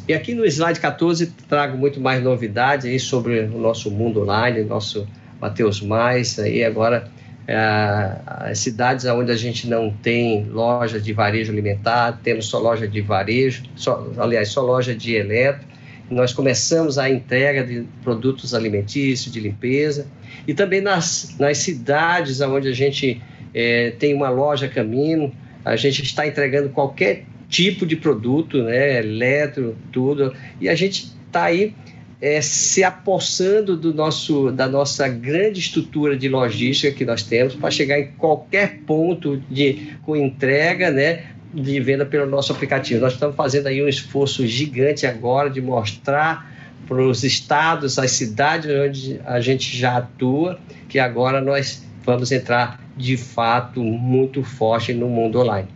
E 0.08 0.14
aqui 0.14 0.34
no 0.34 0.46
slide 0.46 0.80
14 0.80 1.28
trago 1.48 1.78
muito 1.78 2.00
mais 2.00 2.24
novidades 2.24 2.86
aí 2.86 3.00
sobre 3.00 3.42
o 3.42 3.60
nosso 3.60 3.92
mundo 3.92 4.22
online, 4.22 4.64
nosso 4.64 5.08
Mateus 5.40 5.82
Mais, 5.82 6.40
aí 6.40 6.64
agora 6.64 7.12
as 7.48 8.60
cidades 8.60 9.06
onde 9.06 9.32
a 9.32 9.36
gente 9.36 9.68
não 9.70 9.90
tem 9.90 10.46
loja 10.46 11.00
de 11.00 11.14
varejo 11.14 11.52
alimentar, 11.52 12.20
temos 12.22 12.48
só 12.48 12.60
loja 12.60 12.88
de 12.88 13.00
varejo, 13.00 13.64
só, 13.76 14.12
aliás, 14.18 14.50
só 14.50 14.62
loja 14.62 14.94
de 14.94 15.16
eletro. 15.16 15.66
Nós 16.10 16.34
começamos 16.34 16.98
a 16.98 17.10
entrega 17.10 17.64
de 17.64 17.86
produtos 18.04 18.54
alimentícios, 18.54 19.32
de 19.32 19.40
limpeza, 19.40 20.08
e 20.46 20.54
também 20.54 20.82
nas, 20.82 21.36
nas 21.40 21.58
cidades 21.60 22.42
onde 22.42 22.68
a 22.68 22.74
gente 22.74 23.22
é, 23.54 23.92
tem 23.92 24.14
uma 24.14 24.30
loja 24.30 24.68
caminho, 24.68 25.34
a 25.64 25.76
gente 25.76 26.04
está 26.04 26.28
entregando 26.28 26.70
qualquer 26.70 27.26
tipo 27.50 27.86
de 27.86 27.96
produto, 27.96 28.62
né, 28.64 29.00
eletro, 29.00 29.76
tudo, 29.92 30.34
e 30.60 30.68
a 30.68 30.76
gente 30.76 31.14
está 31.28 31.46
aí 31.46 31.74
é, 32.20 32.42
se 32.42 32.84
apossando 32.84 33.78
do 33.78 33.94
nosso, 33.94 34.52
da 34.52 34.68
nossa 34.68 35.08
grande 35.08 35.60
estrutura 35.60 36.18
de 36.18 36.28
logística 36.28 36.92
que 36.92 37.06
nós 37.06 37.22
temos 37.22 37.54
para 37.56 37.70
chegar 37.70 38.00
em 38.00 38.12
qualquer 38.14 38.80
ponto 38.88 39.38
de, 39.50 39.94
com 40.04 40.16
entrega, 40.16 40.90
né, 40.90 41.28
de 41.54 41.80
venda 41.80 42.06
pelo 42.06 42.26
nosso 42.26 42.52
aplicativo. 42.52 43.02
Nós 43.02 43.14
estamos 43.14 43.36
fazendo 43.36 43.68
aí 43.68 43.84
um 43.84 43.88
esforço 43.88 44.46
gigante 44.48 45.06
agora 45.06 45.50
de 45.50 45.62
mostrar 45.62 46.56
para 46.88 47.02
os 47.02 47.24
estados, 47.24 48.00
as 48.00 48.12
cidades 48.12 48.70
onde 48.72 49.20
a 49.26 49.40
gente 49.40 49.78
já 49.78 49.98
atua, 49.98 50.60
que 50.88 50.98
agora 50.98 51.42
nós 51.42 51.86
vamos 52.04 52.32
entrar 52.32 52.80
de 52.96 53.18
fato 53.18 53.84
muito 53.84 54.42
forte 54.42 54.94
no 54.94 55.08
mundo 55.08 55.40
online. 55.40 55.68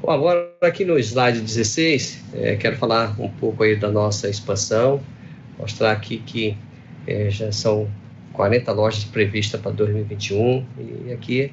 Bom, 0.00 0.10
agora 0.10 0.50
aqui 0.60 0.84
no 0.84 0.98
slide 0.98 1.40
16, 1.40 2.24
é, 2.34 2.56
quero 2.56 2.76
falar 2.76 3.18
um 3.18 3.28
pouco 3.28 3.62
aí 3.62 3.74
da 3.74 3.90
nossa 3.90 4.28
expansão 4.28 5.00
mostrar 5.62 5.92
aqui 5.92 6.18
que 6.18 6.56
é, 7.06 7.30
já 7.30 7.50
são 7.52 7.88
40 8.32 8.70
lojas 8.72 9.04
previstas 9.04 9.60
para 9.60 9.70
2021 9.70 10.64
e 11.06 11.12
aqui 11.12 11.52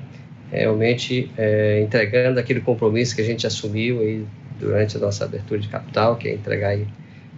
realmente 0.51 1.31
é, 1.37 1.81
entregando 1.81 2.39
aquele 2.39 2.59
compromisso 2.59 3.15
que 3.15 3.21
a 3.21 3.25
gente 3.25 3.45
assumiu 3.45 3.99
aí 3.99 4.25
durante 4.59 4.97
a 4.97 4.99
nossa 4.99 5.25
abertura 5.25 5.59
de 5.59 5.67
capital, 5.67 6.15
que 6.15 6.27
é 6.27 6.33
entregar 6.33 6.69
aí 6.69 6.87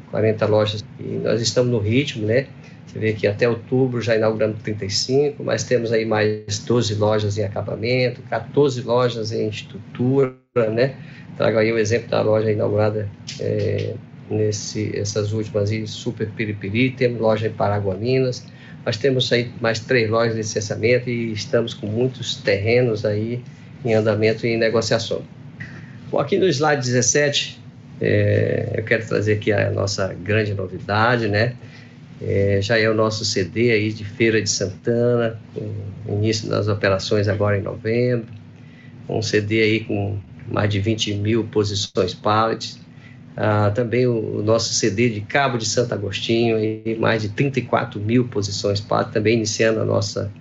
40 0.09 0.45
lojas 0.45 0.85
e 0.99 1.03
nós 1.03 1.41
estamos 1.41 1.71
no 1.71 1.79
ritmo, 1.79 2.25
né? 2.25 2.47
Você 2.85 2.99
vê 2.99 3.13
que 3.13 3.27
até 3.27 3.47
outubro 3.47 4.01
já 4.01 4.15
inauguramos 4.15 4.61
35, 4.63 5.43
mas 5.43 5.63
temos 5.63 5.91
aí 5.91 6.05
mais 6.05 6.59
12 6.59 6.95
lojas 6.95 7.37
em 7.37 7.43
acabamento, 7.43 8.21
14 8.23 8.81
lojas 8.81 9.31
em 9.31 9.47
estrutura, 9.47 10.33
né? 10.73 10.95
Trago 11.37 11.57
aí 11.57 11.71
o 11.71 11.77
exemplo 11.77 12.09
da 12.09 12.21
loja 12.21 12.51
inaugurada 12.51 13.09
é, 13.39 13.93
nesse, 14.31 14.97
essas 14.97 15.33
últimas 15.33 15.71
aí, 15.71 15.85
Super 15.87 16.29
Piripiri, 16.29 16.91
temos 16.91 17.19
loja 17.19 17.47
em 17.47 17.51
Paraguaminas, 17.51 18.45
nós 18.85 18.97
temos 18.97 19.31
aí 19.31 19.51
mais 19.59 19.79
três 19.79 20.09
lojas 20.09 20.33
de 20.33 20.39
licenciamento 20.39 21.09
e 21.09 21.31
estamos 21.31 21.73
com 21.73 21.85
muitos 21.87 22.35
terrenos 22.35 23.05
aí 23.05 23.43
em 23.85 23.93
andamento 23.93 24.45
e 24.45 24.51
em 24.51 24.57
negociação. 24.57 25.21
Bom, 26.09 26.19
aqui 26.19 26.37
no 26.37 26.47
slide 26.47 26.81
17, 26.81 27.61
é, 27.99 28.73
eu 28.75 28.83
quero 28.83 29.05
trazer 29.05 29.33
aqui 29.33 29.51
a 29.51 29.69
nossa 29.71 30.13
grande 30.13 30.53
novidade, 30.53 31.27
né? 31.27 31.55
É, 32.21 32.59
já 32.61 32.77
é 32.77 32.87
o 32.89 32.93
nosso 32.93 33.25
CD 33.25 33.71
aí 33.71 33.91
de 33.91 34.03
Feira 34.03 34.41
de 34.41 34.49
Santana, 34.49 35.39
início 36.07 36.49
das 36.49 36.67
operações 36.67 37.27
agora 37.27 37.57
em 37.57 37.61
novembro, 37.61 38.27
um 39.09 39.21
CD 39.21 39.61
aí 39.61 39.79
com 39.81 40.17
mais 40.47 40.69
de 40.69 40.79
20 40.79 41.15
mil 41.15 41.43
posições 41.45 42.13
pallets, 42.13 42.79
ah, 43.35 43.71
também 43.73 44.05
o, 44.05 44.39
o, 44.39 44.43
nosso 44.43 44.73
CD 44.73 45.09
de 45.09 45.21
Cabo 45.21 45.57
de 45.57 45.65
Santo 45.65 45.93
Agostinho, 45.93 46.59
e 46.59 46.95
mais 46.99 47.21
de 47.21 47.29
34 47.29 47.99
mil 47.99 48.27
posições 48.27 48.85
também 49.11 49.35
iniciando 49.35 49.79
a 49.79 49.85
nossa, 49.85 50.31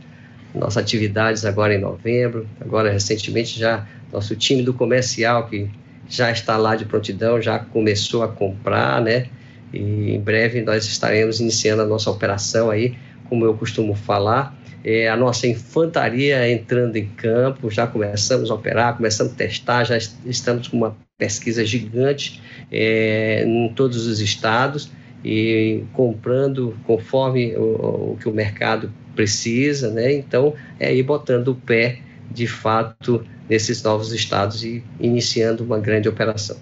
nossa 0.54 0.80
atividades 0.80 1.44
agora 1.44 1.74
em 1.74 1.80
novembro. 1.80 2.46
Agora, 2.60 2.90
recentemente, 2.90 3.58
já 3.58 3.86
nosso 4.12 4.34
time 4.34 4.62
do 4.62 4.74
comercial, 4.74 5.46
que 5.46 5.68
já 6.08 6.30
está 6.30 6.56
lá 6.56 6.74
de 6.74 6.84
prontidão, 6.84 7.40
já 7.40 7.58
começou 7.58 8.22
a 8.24 8.28
comprar, 8.28 9.00
né? 9.00 9.26
E 9.72 10.12
em 10.12 10.20
breve 10.20 10.60
nós 10.62 10.84
estaremos 10.84 11.38
iniciando 11.40 11.82
a 11.82 11.86
nossa 11.86 12.10
operação 12.10 12.70
aí, 12.70 12.96
como 13.28 13.44
eu 13.44 13.54
costumo 13.54 13.94
falar, 13.94 14.52
é, 14.84 15.08
a 15.08 15.16
nossa 15.16 15.46
infantaria 15.46 16.50
entrando 16.50 16.96
em 16.96 17.06
campo, 17.06 17.70
já 17.70 17.86
começamos 17.86 18.50
a 18.50 18.54
operar, 18.54 18.96
começamos 18.96 19.32
a 19.32 19.36
testar, 19.36 19.84
já 19.84 19.96
estamos 19.96 20.68
com 20.68 20.76
uma 20.76 20.96
pesquisa 21.18 21.64
gigante 21.64 22.40
é, 22.72 23.44
em 23.46 23.72
todos 23.74 24.06
os 24.06 24.20
estados 24.20 24.90
e 25.24 25.84
comprando 25.92 26.74
conforme 26.84 27.54
o, 27.56 28.12
o, 28.12 28.18
que 28.18 28.28
o 28.28 28.32
mercado 28.32 28.90
precisa, 29.14 29.90
né? 29.90 30.12
Então, 30.14 30.54
é 30.78 30.94
ir 30.94 31.02
botando 31.02 31.48
o 31.48 31.54
pé, 31.54 31.98
de 32.30 32.46
fato, 32.46 33.24
nesses 33.48 33.82
novos 33.82 34.12
estados 34.12 34.64
e 34.64 34.82
iniciando 34.98 35.62
uma 35.62 35.78
grande 35.78 36.08
operação. 36.08 36.56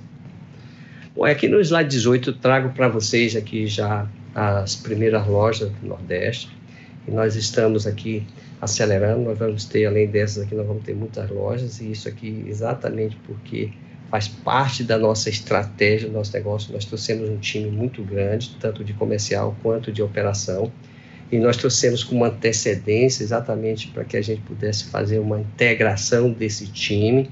Bom, 1.15 1.25
aqui 1.25 1.47
no 1.47 1.61
slide 1.61 1.91
18 1.91 2.31
eu 2.31 2.35
trago 2.35 2.71
para 2.71 2.89
vocês 2.89 3.37
aqui 3.37 3.67
já 3.67 4.09
as 4.35 4.75
primeiras 4.75 5.27
lojas 5.27 5.71
do 5.71 5.87
Nordeste. 5.87 6.58
E 7.09 7.11
nós 7.11 7.35
estamos 7.37 7.87
aqui 7.87 8.23
acelerando, 8.61 9.23
nós 9.23 9.39
vamos 9.39 9.65
ter, 9.65 9.87
além 9.87 10.07
dessas 10.07 10.45
aqui, 10.45 10.55
nós 10.55 10.67
vamos 10.67 10.85
ter 10.85 10.95
muitas 10.95 11.31
lojas, 11.31 11.81
e 11.81 11.91
isso 11.91 12.07
aqui 12.07 12.45
exatamente 12.47 13.17
porque 13.27 13.71
faz 14.11 14.29
parte 14.29 14.85
da 14.85 14.99
nossa 14.99 15.31
estratégia, 15.31 16.09
do 16.09 16.15
nosso 16.15 16.33
negócio. 16.35 16.73
Nós 16.73 16.85
trouxemos 16.85 17.29
um 17.31 17.39
time 17.39 17.71
muito 17.71 18.03
grande, 18.03 18.57
tanto 18.61 18.85
de 18.85 18.93
comercial 18.93 19.57
quanto 19.63 19.91
de 19.91 20.03
operação, 20.03 20.71
e 21.33 21.39
nós 21.39 21.57
trouxemos 21.57 22.05
com 22.05 22.17
uma 22.17 22.29
antecedência 22.29 23.23
exatamente 23.23 23.89
para 23.89 24.05
que 24.05 24.17
a 24.17 24.23
gente 24.23 24.41
pudesse 24.43 24.85
fazer 24.85 25.19
uma 25.19 25.41
integração 25.41 26.31
desse 26.31 26.67
time. 26.67 27.31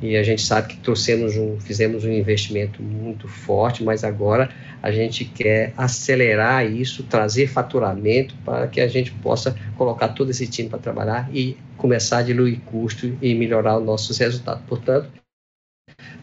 E 0.00 0.16
a 0.16 0.22
gente 0.22 0.40
sabe 0.40 0.68
que 0.68 0.76
trouxemos 0.78 1.36
um, 1.36 1.60
fizemos 1.60 2.04
um 2.04 2.10
investimento 2.10 2.82
muito 2.82 3.28
forte, 3.28 3.84
mas 3.84 4.02
agora 4.02 4.48
a 4.82 4.90
gente 4.90 5.26
quer 5.26 5.74
acelerar 5.76 6.64
isso, 6.64 7.02
trazer 7.02 7.46
faturamento 7.48 8.34
para 8.44 8.66
que 8.66 8.80
a 8.80 8.88
gente 8.88 9.12
possa 9.12 9.54
colocar 9.76 10.08
todo 10.08 10.30
esse 10.30 10.46
time 10.46 10.70
para 10.70 10.78
trabalhar 10.78 11.28
e 11.34 11.56
começar 11.76 12.18
a 12.18 12.22
diluir 12.22 12.60
custo 12.60 13.14
e 13.20 13.34
melhorar 13.34 13.78
os 13.78 13.84
nossos 13.84 14.16
resultados. 14.16 14.62
Portanto, 14.66 15.10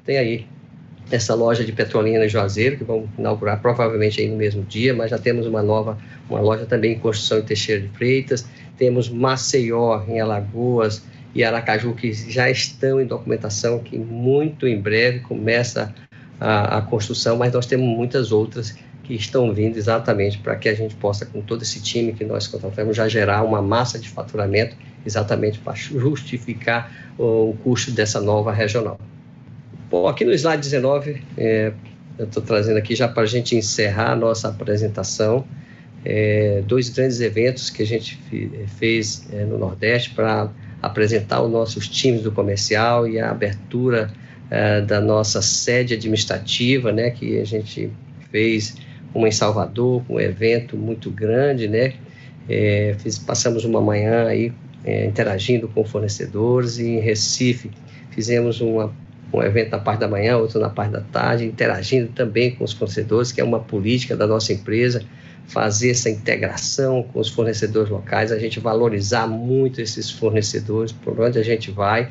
tem 0.03 0.17
aí 0.17 0.47
essa 1.11 1.35
loja 1.35 1.63
de 1.63 1.71
Petrolina 1.71 2.25
e 2.25 2.29
Juazeiro, 2.29 2.77
que 2.77 2.83
vamos 2.83 3.09
inaugurar 3.17 3.61
provavelmente 3.61 4.19
aí 4.19 4.27
no 4.27 4.35
mesmo 4.35 4.63
dia, 4.63 4.93
mas 4.93 5.11
já 5.11 5.17
temos 5.17 5.45
uma 5.45 5.61
nova, 5.61 5.97
uma 6.29 6.39
loja 6.39 6.65
também 6.65 6.93
em 6.93 6.99
construção 6.99 7.39
em 7.39 7.43
Teixeira 7.43 7.81
de 7.81 7.87
Freitas, 7.89 8.45
temos 8.77 9.07
Maceió 9.09 10.03
em 10.07 10.19
Alagoas 10.19 11.03
e 11.33 11.43
Aracaju 11.43 11.93
que 11.93 12.11
já 12.11 12.49
estão 12.49 12.99
em 13.01 13.05
documentação, 13.05 13.79
que 13.79 13.97
muito 13.97 14.67
em 14.67 14.79
breve 14.79 15.19
começa 15.19 15.93
a, 16.39 16.77
a 16.77 16.81
construção, 16.81 17.37
mas 17.37 17.53
nós 17.53 17.65
temos 17.65 17.85
muitas 17.85 18.31
outras 18.31 18.75
que 19.03 19.13
estão 19.13 19.53
vindo 19.53 19.77
exatamente 19.77 20.37
para 20.37 20.55
que 20.55 20.67
a 20.67 20.73
gente 20.73 20.95
possa, 20.95 21.25
com 21.25 21.41
todo 21.41 21.61
esse 21.61 21.81
time 21.81 22.11
que 22.11 22.25
nós 22.25 22.45
contratamos, 22.47 22.95
já 22.95 23.07
gerar 23.07 23.43
uma 23.43 23.61
massa 23.61 23.97
de 23.97 24.09
faturamento 24.09 24.75
exatamente 25.05 25.59
para 25.59 25.73
justificar 25.75 27.13
o, 27.17 27.51
o 27.51 27.57
custo 27.63 27.91
dessa 27.91 28.19
nova 28.19 28.51
regional. 28.51 28.99
Bom, 29.89 30.07
aqui 30.07 30.25
no 30.25 30.33
slide 30.33 30.61
19, 30.61 31.23
é, 31.37 31.71
eu 32.17 32.25
estou 32.25 32.43
trazendo 32.43 32.77
aqui 32.77 32.93
já 32.93 33.07
para 33.07 33.23
a 33.23 33.25
gente 33.25 33.55
encerrar 33.55 34.11
a 34.11 34.15
nossa 34.15 34.49
apresentação, 34.49 35.45
é, 36.03 36.61
dois 36.67 36.89
grandes 36.89 37.21
eventos 37.21 37.69
que 37.69 37.83
a 37.83 37.85
gente 37.85 38.19
fez 38.77 39.27
é, 39.31 39.45
no 39.45 39.57
Nordeste 39.57 40.09
para 40.11 40.49
apresentar 40.81 41.41
os 41.41 41.51
nossos 41.51 41.87
times 41.87 42.21
do 42.21 42.31
comercial 42.31 43.07
e 43.07 43.19
a 43.19 43.31
abertura 43.31 44.11
é, 44.49 44.81
da 44.81 45.01
nossa 45.01 45.41
sede 45.41 45.93
administrativa, 45.93 46.91
né, 46.91 47.11
que 47.11 47.39
a 47.39 47.45
gente 47.45 47.91
fez 48.31 48.75
uma 49.13 49.27
em 49.27 49.31
Salvador, 49.31 50.03
um 50.09 50.19
evento 50.19 50.77
muito 50.77 51.09
grande, 51.09 51.67
né, 51.67 51.93
é, 52.47 52.95
fiz, 52.99 53.17
passamos 53.17 53.65
uma 53.65 53.81
manhã 53.81 54.27
aí 54.27 54.53
é, 54.85 55.05
interagindo 55.05 55.67
com 55.67 55.83
fornecedores 55.83 56.77
e 56.77 56.85
em 56.85 56.99
Recife 56.99 57.71
fizemos 58.11 58.61
uma 58.61 58.93
um 59.33 59.43
evento 59.43 59.71
na 59.71 59.79
parte 59.79 59.99
da 59.99 60.07
manhã, 60.07 60.37
outro 60.37 60.59
na 60.59 60.69
parte 60.69 60.91
da 60.91 61.01
tarde, 61.01 61.45
interagindo 61.45 62.07
também 62.13 62.51
com 62.55 62.63
os 62.63 62.73
fornecedores, 62.73 63.31
que 63.31 63.41
é 63.41 63.43
uma 63.43 63.59
política 63.59 64.15
da 64.15 64.25
nossa 64.25 64.53
empresa, 64.53 65.03
fazer 65.47 65.91
essa 65.91 66.09
integração 66.09 67.03
com 67.03 67.19
os 67.19 67.29
fornecedores 67.29 67.89
locais, 67.89 68.31
a 68.31 68.37
gente 68.37 68.59
valorizar 68.59 69.27
muito 69.27 69.81
esses 69.81 70.11
fornecedores, 70.11 70.91
por 70.91 71.19
onde 71.19 71.39
a 71.39 71.43
gente 71.43 71.71
vai, 71.71 72.09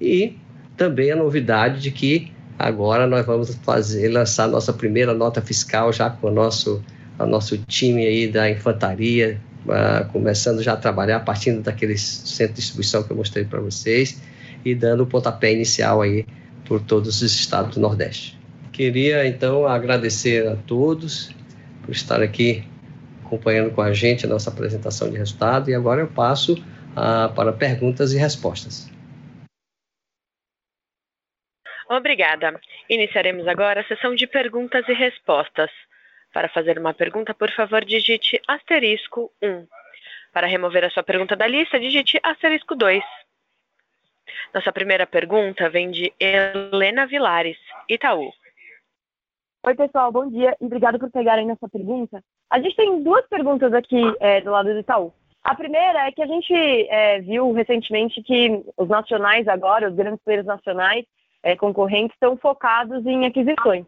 e 0.00 0.36
também 0.76 1.12
a 1.12 1.16
novidade 1.16 1.80
de 1.80 1.90
que 1.90 2.32
agora 2.58 3.06
nós 3.06 3.24
vamos 3.24 3.54
fazer, 3.62 4.08
lançar 4.08 4.48
nossa 4.48 4.72
primeira 4.72 5.12
nota 5.12 5.42
fiscal 5.42 5.92
já 5.92 6.08
com 6.08 6.28
o 6.28 6.30
nosso, 6.30 6.82
o 7.18 7.26
nosso 7.26 7.58
time 7.58 8.06
aí 8.06 8.26
da 8.26 8.50
infantaria, 8.50 9.38
uh, 9.66 10.10
começando 10.10 10.62
já 10.62 10.72
a 10.72 10.76
trabalhar, 10.76 11.20
partindo 11.20 11.62
daqueles 11.62 12.00
centro 12.00 12.54
de 12.54 12.60
distribuição 12.60 13.02
que 13.02 13.10
eu 13.10 13.16
mostrei 13.16 13.44
para 13.44 13.60
vocês, 13.60 14.20
e 14.64 14.74
dando 14.74 15.02
o 15.02 15.06
pontapé 15.06 15.52
inicial 15.52 16.00
aí 16.00 16.24
por 16.64 16.80
todos 16.80 17.20
os 17.20 17.34
estados 17.34 17.74
do 17.74 17.80
Nordeste. 17.80 18.38
Queria 18.72 19.26
então 19.26 19.66
agradecer 19.66 20.48
a 20.48 20.56
todos 20.56 21.30
por 21.82 21.90
estar 21.90 22.22
aqui 22.22 22.64
acompanhando 23.24 23.70
com 23.70 23.80
a 23.80 23.92
gente 23.92 24.26
a 24.26 24.28
nossa 24.28 24.50
apresentação 24.50 25.10
de 25.10 25.16
resultado 25.16 25.70
e 25.70 25.74
agora 25.74 26.00
eu 26.00 26.08
passo 26.08 26.56
ah, 26.96 27.30
para 27.34 27.52
perguntas 27.52 28.12
e 28.12 28.18
respostas. 28.18 28.90
Obrigada. 31.88 32.60
Iniciaremos 32.88 33.48
agora 33.48 33.80
a 33.80 33.84
sessão 33.84 34.14
de 34.14 34.26
perguntas 34.26 34.88
e 34.88 34.92
respostas. 34.92 35.70
Para 36.32 36.48
fazer 36.48 36.78
uma 36.78 36.94
pergunta, 36.94 37.34
por 37.34 37.50
favor, 37.50 37.84
digite 37.84 38.40
asterisco 38.46 39.32
1. 39.42 39.66
Para 40.32 40.46
remover 40.46 40.84
a 40.84 40.90
sua 40.90 41.02
pergunta 41.02 41.34
da 41.34 41.48
lista, 41.48 41.80
digite 41.80 42.20
asterisco 42.22 42.76
2. 42.76 43.02
Nossa 44.54 44.72
primeira 44.72 45.06
pergunta 45.06 45.68
vem 45.68 45.90
de 45.90 46.12
Helena 46.20 47.06
Vilares, 47.06 47.58
Itaú. 47.88 48.32
Oi, 49.62 49.74
pessoal, 49.74 50.10
bom 50.10 50.26
dia 50.26 50.56
e 50.58 50.64
obrigado 50.64 50.98
por 50.98 51.10
pegarem 51.10 51.46
nossa 51.46 51.68
pergunta. 51.68 52.24
A 52.48 52.58
gente 52.58 52.74
tem 52.74 53.02
duas 53.02 53.26
perguntas 53.28 53.74
aqui 53.74 54.00
é, 54.18 54.40
do 54.40 54.50
lado 54.50 54.72
do 54.72 54.78
Itaú. 54.78 55.12
A 55.44 55.54
primeira 55.54 56.08
é 56.08 56.12
que 56.12 56.22
a 56.22 56.26
gente 56.26 56.54
é, 56.54 57.20
viu 57.20 57.52
recentemente 57.52 58.22
que 58.22 58.64
os 58.74 58.88
nacionais 58.88 59.46
agora, 59.46 59.90
os 59.90 59.94
grandes 59.94 60.24
players 60.24 60.46
nacionais 60.46 61.04
é, 61.42 61.54
concorrentes, 61.56 62.14
estão 62.14 62.38
focados 62.38 63.04
em 63.04 63.26
aquisições. 63.26 63.84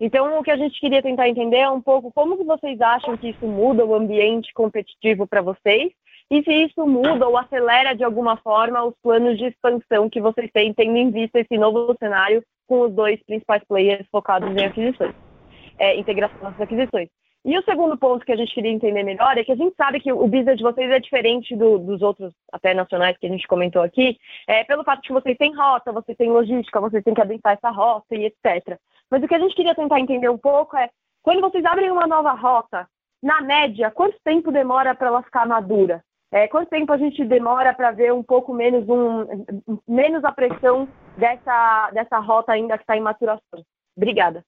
Então, 0.00 0.40
o 0.40 0.42
que 0.42 0.50
a 0.50 0.56
gente 0.56 0.80
queria 0.80 1.00
tentar 1.00 1.28
entender 1.28 1.58
é 1.58 1.70
um 1.70 1.80
pouco 1.80 2.10
como 2.10 2.36
que 2.36 2.42
vocês 2.42 2.80
acham 2.80 3.16
que 3.16 3.28
isso 3.28 3.46
muda 3.46 3.86
o 3.86 3.94
ambiente 3.94 4.52
competitivo 4.52 5.24
para 5.24 5.40
vocês 5.40 5.92
e 6.32 6.42
se 6.44 6.50
isso 6.50 6.86
muda 6.86 7.28
ou 7.28 7.36
acelera 7.36 7.94
de 7.94 8.02
alguma 8.02 8.38
forma 8.38 8.82
os 8.82 8.94
planos 9.02 9.36
de 9.36 9.48
expansão 9.48 10.08
que 10.08 10.18
vocês 10.18 10.50
têm, 10.50 10.72
tendo 10.72 10.96
em 10.96 11.10
vista 11.10 11.38
esse 11.38 11.58
novo 11.58 11.94
cenário 11.98 12.42
com 12.66 12.80
os 12.80 12.94
dois 12.94 13.22
principais 13.24 13.62
players 13.64 14.06
focados 14.10 14.50
em 14.50 14.64
aquisições, 14.64 15.14
é, 15.78 15.94
integração 15.94 16.38
das 16.40 16.58
aquisições. 16.58 17.10
E 17.44 17.58
o 17.58 17.62
segundo 17.64 17.98
ponto 17.98 18.24
que 18.24 18.32
a 18.32 18.36
gente 18.36 18.54
queria 18.54 18.70
entender 18.70 19.02
melhor 19.02 19.36
é 19.36 19.44
que 19.44 19.52
a 19.52 19.56
gente 19.56 19.76
sabe 19.76 20.00
que 20.00 20.10
o 20.10 20.26
business 20.26 20.56
de 20.56 20.62
vocês 20.62 20.90
é 20.90 20.98
diferente 20.98 21.54
do, 21.54 21.76
dos 21.76 22.00
outros, 22.00 22.32
até 22.50 22.72
nacionais, 22.72 23.18
que 23.18 23.26
a 23.26 23.30
gente 23.30 23.46
comentou 23.46 23.82
aqui, 23.82 24.16
é, 24.48 24.64
pelo 24.64 24.84
fato 24.84 25.02
de 25.02 25.08
que 25.08 25.12
vocês 25.12 25.36
têm 25.36 25.54
rota, 25.54 25.92
vocês 25.92 26.16
têm 26.16 26.30
logística, 26.30 26.80
vocês 26.80 27.04
têm 27.04 27.12
que 27.12 27.20
adentrar 27.20 27.58
essa 27.58 27.68
rota 27.68 28.14
e 28.14 28.24
etc. 28.24 28.78
Mas 29.10 29.22
o 29.22 29.28
que 29.28 29.34
a 29.34 29.38
gente 29.38 29.54
queria 29.54 29.74
tentar 29.74 30.00
entender 30.00 30.30
um 30.30 30.38
pouco 30.38 30.78
é, 30.78 30.88
quando 31.22 31.42
vocês 31.42 31.62
abrem 31.66 31.90
uma 31.90 32.06
nova 32.06 32.32
rota, 32.32 32.88
na 33.22 33.42
média, 33.42 33.90
quanto 33.90 34.16
tempo 34.24 34.50
demora 34.50 34.94
para 34.94 35.08
ela 35.08 35.22
ficar 35.22 35.46
madura? 35.46 36.02
É, 36.32 36.48
quanto 36.48 36.70
tempo 36.70 36.90
a 36.90 36.96
gente 36.96 37.22
demora 37.26 37.74
para 37.74 37.90
ver 37.90 38.10
um 38.10 38.22
pouco 38.22 38.54
menos, 38.54 38.88
um, 38.88 39.26
menos 39.86 40.24
a 40.24 40.32
pressão 40.32 40.88
dessa, 41.18 41.90
dessa 41.92 42.18
rota 42.18 42.52
ainda 42.52 42.78
que 42.78 42.84
está 42.84 42.96
em 42.96 43.02
maturação? 43.02 43.62
Obrigada. 43.94 44.42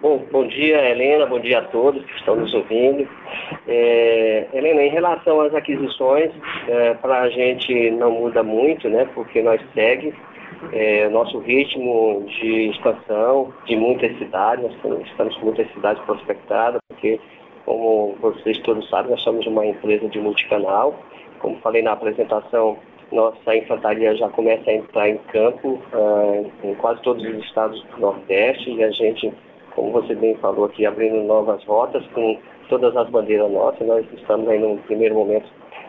Bom, 0.00 0.18
bom 0.30 0.46
dia, 0.46 0.88
Helena, 0.88 1.26
bom 1.26 1.40
dia 1.40 1.58
a 1.58 1.64
todos 1.64 2.04
que 2.04 2.16
estão 2.18 2.36
nos 2.36 2.54
ouvindo. 2.54 3.08
É, 3.66 4.48
Helena, 4.52 4.82
em 4.82 4.90
relação 4.90 5.40
às 5.40 5.52
aquisições, 5.54 6.30
é, 6.68 6.94
para 6.94 7.22
a 7.22 7.28
gente 7.28 7.90
não 7.90 8.12
muda 8.12 8.44
muito, 8.44 8.88
né, 8.88 9.08
porque 9.12 9.42
nós 9.42 9.60
segue 9.74 10.14
é, 10.72 11.08
nosso 11.08 11.38
ritmo 11.40 12.24
de 12.26 12.70
expansão 12.70 13.52
de 13.64 13.74
muitas 13.74 14.16
cidades, 14.18 14.64
nós 14.84 15.02
estamos 15.08 15.36
com 15.36 15.46
muitas 15.46 15.72
cidades 15.72 16.02
prospectadas, 16.04 16.80
porque 16.88 17.20
como 17.64 18.16
vocês 18.20 18.58
todos 18.58 18.88
sabem, 18.88 19.10
nós 19.10 19.22
somos 19.22 19.46
uma 19.46 19.64
empresa 19.66 20.08
de 20.08 20.18
multicanal. 20.18 20.94
Como 21.38 21.58
falei 21.60 21.82
na 21.82 21.92
apresentação, 21.92 22.78
nossa 23.10 23.56
infantaria 23.56 24.16
já 24.16 24.28
começa 24.30 24.70
a 24.70 24.74
entrar 24.74 25.08
em 25.08 25.18
campo 25.18 25.80
uh, 25.92 26.50
em 26.64 26.74
quase 26.76 27.02
todos 27.02 27.22
os 27.24 27.44
estados 27.44 27.82
do 27.82 28.00
Nordeste 28.00 28.70
e 28.70 28.82
a 28.82 28.90
gente, 28.90 29.32
como 29.74 29.92
você 29.92 30.14
bem 30.14 30.34
falou 30.36 30.64
aqui, 30.64 30.86
abrindo 30.86 31.22
novas 31.22 31.62
rotas 31.64 32.04
com 32.14 32.38
todas 32.68 32.96
as 32.96 33.08
bandeiras 33.10 33.50
nossas. 33.50 33.86
Nós 33.86 34.06
estamos 34.12 34.48
aí 34.48 34.58
no 34.58 34.78
primeiro 34.78 35.14
momento 35.14 35.46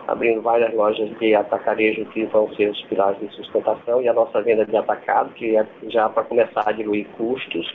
abrindo 0.07 0.41
várias 0.41 0.73
lojas 0.73 1.09
de 1.17 1.33
atacarejo 1.33 2.05
que 2.07 2.25
vão 2.25 2.53
ser 2.55 2.69
os 2.69 2.81
pilares 2.83 3.19
de 3.19 3.33
sustentação 3.36 4.01
e 4.01 4.09
a 4.09 4.13
nossa 4.13 4.41
venda 4.41 4.65
de 4.65 4.75
atacado, 4.75 5.33
que 5.33 5.55
é 5.55 5.65
já 5.88 6.09
para 6.09 6.23
começar 6.23 6.67
a 6.67 6.71
diluir 6.73 7.07
custos. 7.17 7.73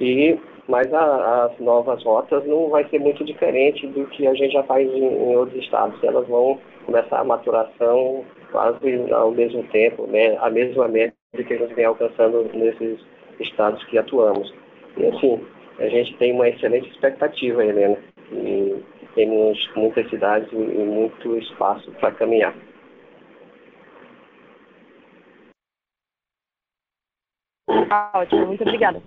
E 0.00 0.36
mas 0.68 0.92
a, 0.92 1.44
as 1.44 1.58
novas 1.58 2.02
rotas 2.02 2.44
não 2.46 2.68
vai 2.68 2.88
ser 2.88 2.98
muito 2.98 3.24
diferente 3.24 3.86
do 3.88 4.06
que 4.06 4.26
a 4.26 4.34
gente 4.34 4.52
já 4.52 4.62
faz 4.64 4.88
em, 4.88 5.04
em 5.04 5.36
outros 5.36 5.62
estados. 5.62 6.02
Elas 6.02 6.26
vão 6.28 6.58
começar 6.86 7.20
a 7.20 7.24
maturação 7.24 8.24
quase 8.50 9.12
ao 9.12 9.30
mesmo 9.30 9.62
tempo, 9.64 10.06
né, 10.06 10.36
a 10.38 10.50
mesma 10.50 10.88
média 10.88 11.14
que 11.32 11.54
a 11.54 11.56
gente 11.56 11.74
vem 11.74 11.84
alcançando 11.84 12.50
nesses 12.52 13.00
estados 13.38 13.82
que 13.84 13.98
atuamos. 13.98 14.52
E 14.96 15.06
assim, 15.06 15.46
a 15.78 15.88
gente 15.88 16.16
tem 16.18 16.32
uma 16.32 16.48
excelente 16.48 16.88
expectativa, 16.90 17.64
Helena, 17.64 17.96
e 18.32 18.82
temos 19.14 19.70
muitas 19.76 20.08
cidades 20.10 20.50
e 20.52 20.56
muito 20.56 21.36
espaço 21.38 21.90
para 21.92 22.12
caminhar. 22.12 22.54
Tá 27.88 28.12
ótimo, 28.14 28.46
muito 28.46 28.62
obrigada. 28.62 29.02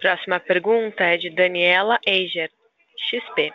Próxima 0.00 0.38
pergunta 0.38 1.02
é 1.04 1.16
de 1.16 1.30
Daniela 1.30 1.98
Eiger, 2.06 2.50
XP. 2.98 3.52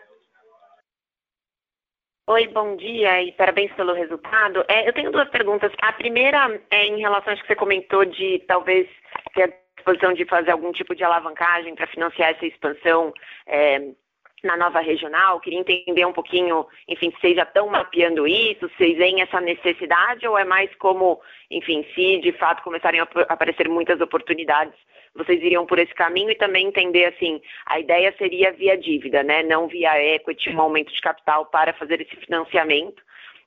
Oi, 2.28 2.48
bom 2.48 2.76
dia 2.76 3.22
e 3.22 3.32
parabéns 3.34 3.72
pelo 3.74 3.94
resultado. 3.94 4.66
É, 4.68 4.88
eu 4.88 4.94
tenho 4.94 5.12
duas 5.12 5.30
perguntas. 5.30 5.72
A 5.82 5.94
primeira 5.94 6.60
é 6.72 6.86
em 6.86 7.00
relação 7.00 7.34
às 7.34 7.42
que 7.42 7.48
você 7.48 7.56
comentou 7.56 8.06
de 8.06 8.40
talvez 8.48 8.88
ter 9.34 9.44
a 9.44 9.54
disposição 9.76 10.14
de 10.14 10.26
fazer 10.26 10.52
algum 10.52 10.72
tipo 10.72 10.96
de 10.96 11.04
alavancagem 11.04 11.76
para 11.76 11.88
financiar 11.88 12.32
essa 12.32 12.46
expansão 12.46 13.14
é, 13.46 13.92
na 14.44 14.58
nova 14.58 14.80
regional. 14.80 15.40
Queria 15.40 15.60
entender 15.60 16.06
um 16.06 16.14
pouquinho, 16.14 16.66
enfim, 16.88 17.12
se 17.12 17.20
vocês 17.20 17.36
já 17.36 17.44
estão 17.44 17.68
mapeando 17.68 18.26
isso, 18.26 18.68
se 18.70 18.78
vocês 18.78 18.98
veem 18.98 19.22
essa 19.22 19.40
necessidade 19.40 20.28
ou 20.28 20.38
é 20.38 20.44
mais 20.44 20.74
como, 20.76 21.22
enfim, 21.52 21.86
se 21.94 22.20
de 22.20 22.32
fato 22.34 22.64
começarem 22.64 23.00
a 23.00 23.08
aparecer 23.30 23.70
muitas 23.70 24.02
oportunidades, 24.02 24.74
vocês 25.16 25.42
iriam 25.42 25.66
por 25.66 25.80
esse 25.80 25.94
caminho 25.94 26.32
e 26.32 26.36
também 26.36 26.68
entender, 26.68 27.06
assim, 27.06 27.42
a 27.66 27.80
ideia 27.80 28.14
seria 28.18 28.52
via 28.52 28.78
dívida, 28.78 29.24
né, 29.24 29.44
não 29.44 29.68
via 29.68 30.02
equity, 30.16 30.50
um 30.50 30.62
aumento 30.62 30.94
de 30.94 31.02
capital 31.02 31.46
para 31.48 31.74
fazer 31.74 32.02
esse 32.02 32.16
financiamento. 32.16 33.02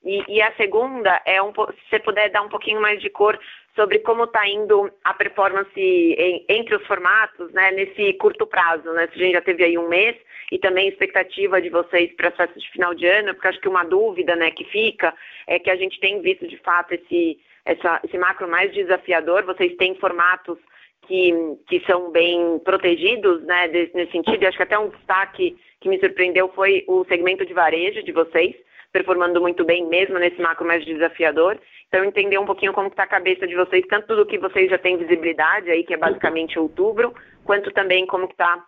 E, 0.04 0.22
e 0.28 0.42
a 0.42 0.52
segunda 0.56 1.22
é, 1.24 1.40
um, 1.42 1.52
se 1.52 1.90
você 1.90 1.98
puder 1.98 2.28
dar 2.30 2.42
um 2.42 2.48
pouquinho 2.48 2.80
mais 2.80 3.00
de 3.00 3.08
cor 3.08 3.38
sobre 3.74 3.98
como 4.00 4.24
está 4.24 4.46
indo 4.46 4.92
a 5.02 5.14
performance 5.14 5.72
em, 5.76 6.44
entre 6.48 6.76
os 6.76 6.86
formatos, 6.86 7.50
né, 7.52 7.70
nesse 7.70 8.12
curto 8.14 8.46
prazo, 8.46 8.92
né, 8.92 9.08
se 9.08 9.14
a 9.14 9.24
gente 9.24 9.32
já 9.32 9.40
teve 9.40 9.64
aí 9.64 9.78
um 9.78 9.88
mês, 9.88 10.16
e 10.52 10.58
também 10.58 10.88
expectativa 10.88 11.60
de 11.60 11.70
vocês 11.70 12.14
para 12.14 12.28
as 12.28 12.36
festas 12.36 12.62
de 12.62 12.70
final 12.70 12.94
de 12.94 13.06
ano, 13.06 13.34
porque 13.34 13.48
acho 13.48 13.60
que 13.60 13.68
uma 13.68 13.82
dúvida 13.82 14.36
né, 14.36 14.50
que 14.50 14.64
fica 14.64 15.14
é 15.46 15.58
que 15.58 15.70
a 15.70 15.76
gente 15.76 15.98
tem 15.98 16.20
visto 16.20 16.46
de 16.46 16.58
fato 16.58 16.92
esse, 16.92 17.40
essa, 17.64 18.00
esse 18.04 18.18
macro 18.18 18.46
mais 18.46 18.72
desafiador, 18.72 19.44
vocês 19.44 19.74
têm 19.76 19.94
formatos 19.96 20.58
que, 21.06 21.32
que 21.68 21.80
são 21.86 22.10
bem 22.10 22.58
protegidos 22.60 23.42
né, 23.44 23.68
nesse 23.68 24.12
sentido, 24.12 24.42
e 24.42 24.46
acho 24.46 24.56
que 24.56 24.62
até 24.62 24.78
um 24.78 24.88
destaque 24.88 25.56
que 25.80 25.88
me 25.88 25.98
surpreendeu 25.98 26.48
foi 26.54 26.84
o 26.88 27.04
segmento 27.04 27.44
de 27.44 27.52
varejo 27.52 28.02
de 28.02 28.12
vocês, 28.12 28.54
performando 28.92 29.40
muito 29.40 29.64
bem 29.64 29.86
mesmo 29.86 30.18
nesse 30.18 30.40
macro 30.40 30.66
mais 30.66 30.84
desafiador. 30.84 31.58
Então, 31.88 32.04
entender 32.04 32.38
um 32.38 32.46
pouquinho 32.46 32.72
como 32.72 32.88
está 32.88 33.02
a 33.02 33.08
cabeça 33.08 33.46
de 33.46 33.54
vocês, 33.54 33.84
tanto 33.88 34.16
do 34.16 34.26
que 34.26 34.38
vocês 34.38 34.70
já 34.70 34.78
têm 34.78 34.96
visibilidade 34.96 35.70
aí, 35.70 35.84
que 35.84 35.94
é 35.94 35.96
basicamente 35.96 36.58
outubro, 36.58 37.14
quanto 37.44 37.70
também 37.72 38.06
como 38.06 38.24
está 38.26 38.64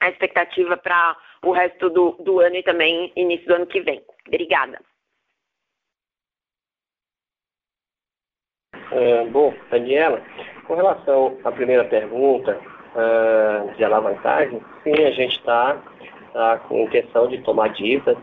a 0.00 0.08
expectativa 0.08 0.76
para 0.76 1.16
o 1.44 1.52
resto 1.52 1.88
do, 1.90 2.12
do 2.20 2.40
ano 2.40 2.56
e 2.56 2.62
também 2.62 3.12
início 3.16 3.46
do 3.46 3.54
ano 3.54 3.66
que 3.66 3.80
vem. 3.80 4.02
Obrigada. 4.26 4.78
Uh, 8.92 9.24
bom, 9.30 9.54
Daniela, 9.70 10.22
com 10.72 10.76
relação 10.76 11.36
à 11.44 11.52
primeira 11.52 11.84
pergunta 11.84 12.58
uh, 12.96 13.76
de 13.76 13.84
alavancagem, 13.84 14.58
sim, 14.82 15.04
a 15.04 15.10
gente 15.10 15.36
está 15.36 15.76
tá 16.32 16.56
com 16.66 16.84
intenção 16.84 17.28
de 17.28 17.36
tomar 17.42 17.68
dívida 17.74 18.16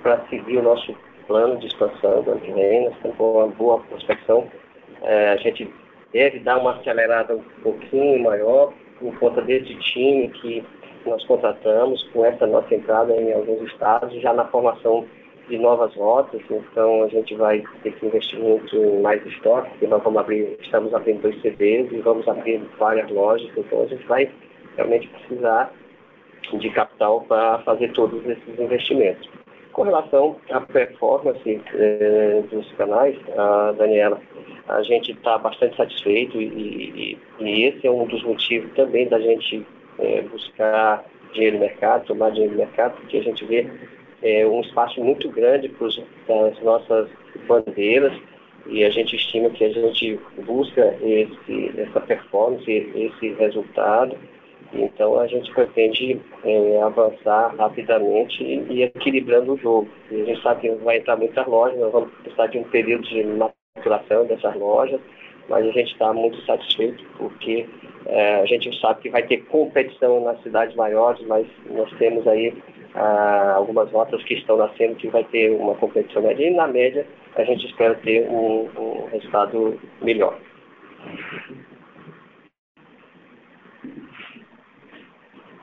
para 0.00 0.20
seguir 0.30 0.58
o 0.58 0.62
nosso 0.62 0.94
plano 1.26 1.58
de 1.58 1.66
expansão 1.66 2.22
do 2.22 2.36
estamos 2.36 3.16
com 3.16 3.32
uma 3.32 3.48
boa 3.48 3.80
prospecção. 3.80 4.46
Uh, 5.00 5.32
a 5.32 5.36
gente 5.38 5.68
deve 6.12 6.38
dar 6.38 6.58
uma 6.58 6.76
acelerada 6.76 7.34
um 7.34 7.62
pouquinho 7.64 8.22
maior 8.22 8.72
por 9.00 9.18
conta 9.18 9.42
desse 9.42 9.74
time 9.74 10.28
que 10.28 10.64
nós 11.04 11.24
contratamos 11.26 12.00
com 12.12 12.24
essa 12.24 12.46
nossa 12.46 12.72
entrada 12.72 13.12
em 13.12 13.32
alguns 13.32 13.68
estados, 13.72 14.14
já 14.22 14.32
na 14.32 14.44
formação 14.44 15.04
de 15.48 15.58
novas 15.58 15.94
rotas, 15.94 16.40
então 16.50 17.04
a 17.04 17.08
gente 17.08 17.34
vai 17.34 17.62
ter 17.82 17.92
que 17.92 18.06
investir 18.06 18.38
muito 18.38 18.76
em 18.76 19.00
mais 19.00 19.24
estoque, 19.26 19.70
porque 19.70 19.86
nós 19.86 20.02
vamos 20.02 20.20
abrir, 20.20 20.56
estamos 20.60 20.94
abrindo 20.94 21.22
dois 21.22 21.40
CDs 21.42 21.90
e 21.92 22.00
vamos 22.00 22.26
abrir 22.28 22.60
várias 22.78 23.10
lojas, 23.10 23.50
então 23.56 23.82
a 23.82 23.86
gente 23.86 24.06
vai 24.06 24.30
realmente 24.76 25.08
precisar 25.08 25.72
de 26.52 26.70
capital 26.70 27.22
para 27.22 27.58
fazer 27.60 27.92
todos 27.92 28.24
esses 28.26 28.58
investimentos. 28.58 29.28
Com 29.72 29.82
relação 29.82 30.36
à 30.50 30.60
performance 30.60 31.60
eh, 31.74 32.42
dos 32.50 32.70
canais, 32.72 33.16
a 33.38 33.72
Daniela, 33.72 34.20
a 34.68 34.82
gente 34.82 35.12
está 35.12 35.38
bastante 35.38 35.76
satisfeito 35.76 36.40
e, 36.40 36.46
e, 36.46 37.18
e, 37.40 37.64
esse 37.64 37.86
é 37.86 37.90
um 37.90 38.06
dos 38.06 38.22
motivos 38.22 38.70
também 38.74 39.08
da 39.08 39.18
gente 39.18 39.66
é, 39.98 40.20
buscar 40.22 41.04
dinheiro 41.32 41.56
no 41.56 41.62
mercado, 41.62 42.06
tomar 42.06 42.30
dinheiro 42.30 42.52
no 42.52 42.58
mercado, 42.58 42.96
porque 43.00 43.16
a 43.16 43.22
gente 43.22 43.44
vê 43.46 43.66
é, 44.22 44.46
um 44.46 44.60
espaço 44.60 45.02
muito 45.02 45.28
grande 45.30 45.68
para 45.68 46.46
as 46.48 46.60
nossas 46.62 47.08
bandeiras 47.46 48.12
e 48.66 48.84
a 48.84 48.90
gente 48.90 49.16
estima 49.16 49.50
que 49.50 49.64
a 49.64 49.70
gente 49.70 50.18
busca 50.44 50.96
esse, 51.02 51.72
essa 51.76 52.00
performance, 52.00 52.70
esse 52.70 53.32
resultado. 53.34 54.16
Então 54.72 55.18
a 55.18 55.26
gente 55.26 55.52
pretende 55.52 56.20
é, 56.44 56.82
avançar 56.82 57.54
rapidamente 57.56 58.42
e, 58.42 58.72
e, 58.72 58.82
equilibrando 58.84 59.54
o 59.54 59.58
jogo. 59.58 59.88
E 60.10 60.22
a 60.22 60.24
gente 60.24 60.42
sabe 60.42 60.60
que 60.62 60.70
vai 60.76 60.98
entrar 60.98 61.16
muitas 61.16 61.46
lojas, 61.46 61.78
nós 61.78 61.92
vamos 61.92 62.10
precisar 62.22 62.46
de 62.46 62.58
um 62.58 62.64
período 62.64 63.02
de 63.08 63.24
maturação 63.24 64.24
dessas 64.26 64.54
lojas, 64.56 65.00
mas 65.48 65.66
a 65.66 65.72
gente 65.72 65.92
está 65.92 66.12
muito 66.12 66.40
satisfeito 66.46 67.04
porque 67.18 67.66
é, 68.06 68.36
a 68.36 68.46
gente 68.46 68.80
sabe 68.80 69.02
que 69.02 69.10
vai 69.10 69.22
ter 69.24 69.38
competição 69.44 70.24
nas 70.24 70.40
cidades 70.42 70.74
maiores, 70.74 71.20
mas 71.26 71.46
nós 71.68 71.90
temos 71.98 72.26
aí 72.26 72.54
ah, 72.94 73.54
algumas 73.56 73.90
rotas 73.90 74.22
que 74.24 74.34
estão 74.34 74.56
nascendo 74.56 74.96
que 74.96 75.08
vai 75.08 75.24
ter 75.24 75.50
uma 75.50 75.74
competição 75.76 76.22
média 76.22 76.46
e 76.46 76.54
na 76.54 76.66
média 76.66 77.06
a 77.36 77.44
gente 77.44 77.66
espera 77.66 77.94
ter 77.96 78.28
um, 78.28 78.68
um 78.78 79.06
resultado 79.06 79.80
melhor. 80.00 80.38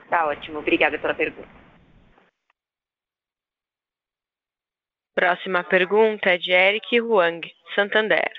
Tá 0.08 0.26
ótimo, 0.26 0.58
obrigada 0.58 0.98
pela 0.98 1.14
pergunta. 1.14 1.48
Próxima 5.14 5.62
pergunta 5.62 6.30
é 6.30 6.38
de 6.38 6.50
Eric 6.50 7.00
Huang, 7.00 7.46
Santander. 7.74 8.30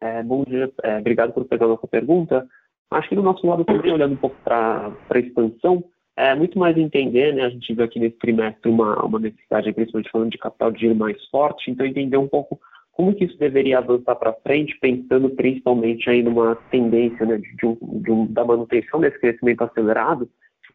É, 0.00 0.22
bom 0.22 0.44
dia, 0.44 0.72
é, 0.82 0.98
obrigado 0.98 1.32
por 1.32 1.44
pegar 1.44 1.66
a 1.66 1.68
nossa 1.68 1.86
pergunta. 1.86 2.46
Acho 2.90 3.08
que 3.08 3.14
do 3.14 3.22
nosso 3.22 3.46
lado 3.46 3.64
também, 3.64 3.92
olhando 3.92 4.14
um 4.14 4.16
pouco 4.16 4.36
para 4.42 4.92
a 5.10 5.18
expansão, 5.18 5.84
é 6.16 6.34
muito 6.34 6.58
mais 6.58 6.76
entender, 6.76 7.32
né? 7.34 7.44
A 7.44 7.50
gente 7.50 7.74
viu 7.74 7.84
aqui 7.84 7.98
nesse 7.98 8.16
trimestre 8.18 8.70
uma, 8.70 9.02
uma 9.04 9.18
necessidade, 9.18 9.72
principalmente 9.72 10.10
falando 10.10 10.30
de 10.30 10.38
capital 10.38 10.70
de 10.70 10.80
giro 10.80 10.94
mais 10.94 11.24
forte, 11.28 11.70
então 11.70 11.86
entender 11.86 12.16
um 12.16 12.28
pouco 12.28 12.60
como 12.92 13.14
que 13.14 13.24
isso 13.24 13.38
deveria 13.38 13.78
avançar 13.78 14.14
para 14.16 14.34
frente, 14.34 14.78
pensando 14.78 15.30
principalmente 15.30 16.08
aí 16.10 16.22
numa 16.22 16.54
tendência 16.70 17.24
né, 17.24 17.38
de, 17.38 17.66
um, 17.66 17.76
de 18.00 18.10
um, 18.10 18.26
da 18.26 18.44
manutenção 18.44 19.00
desse 19.00 19.18
crescimento 19.18 19.62
acelerado, 19.62 20.28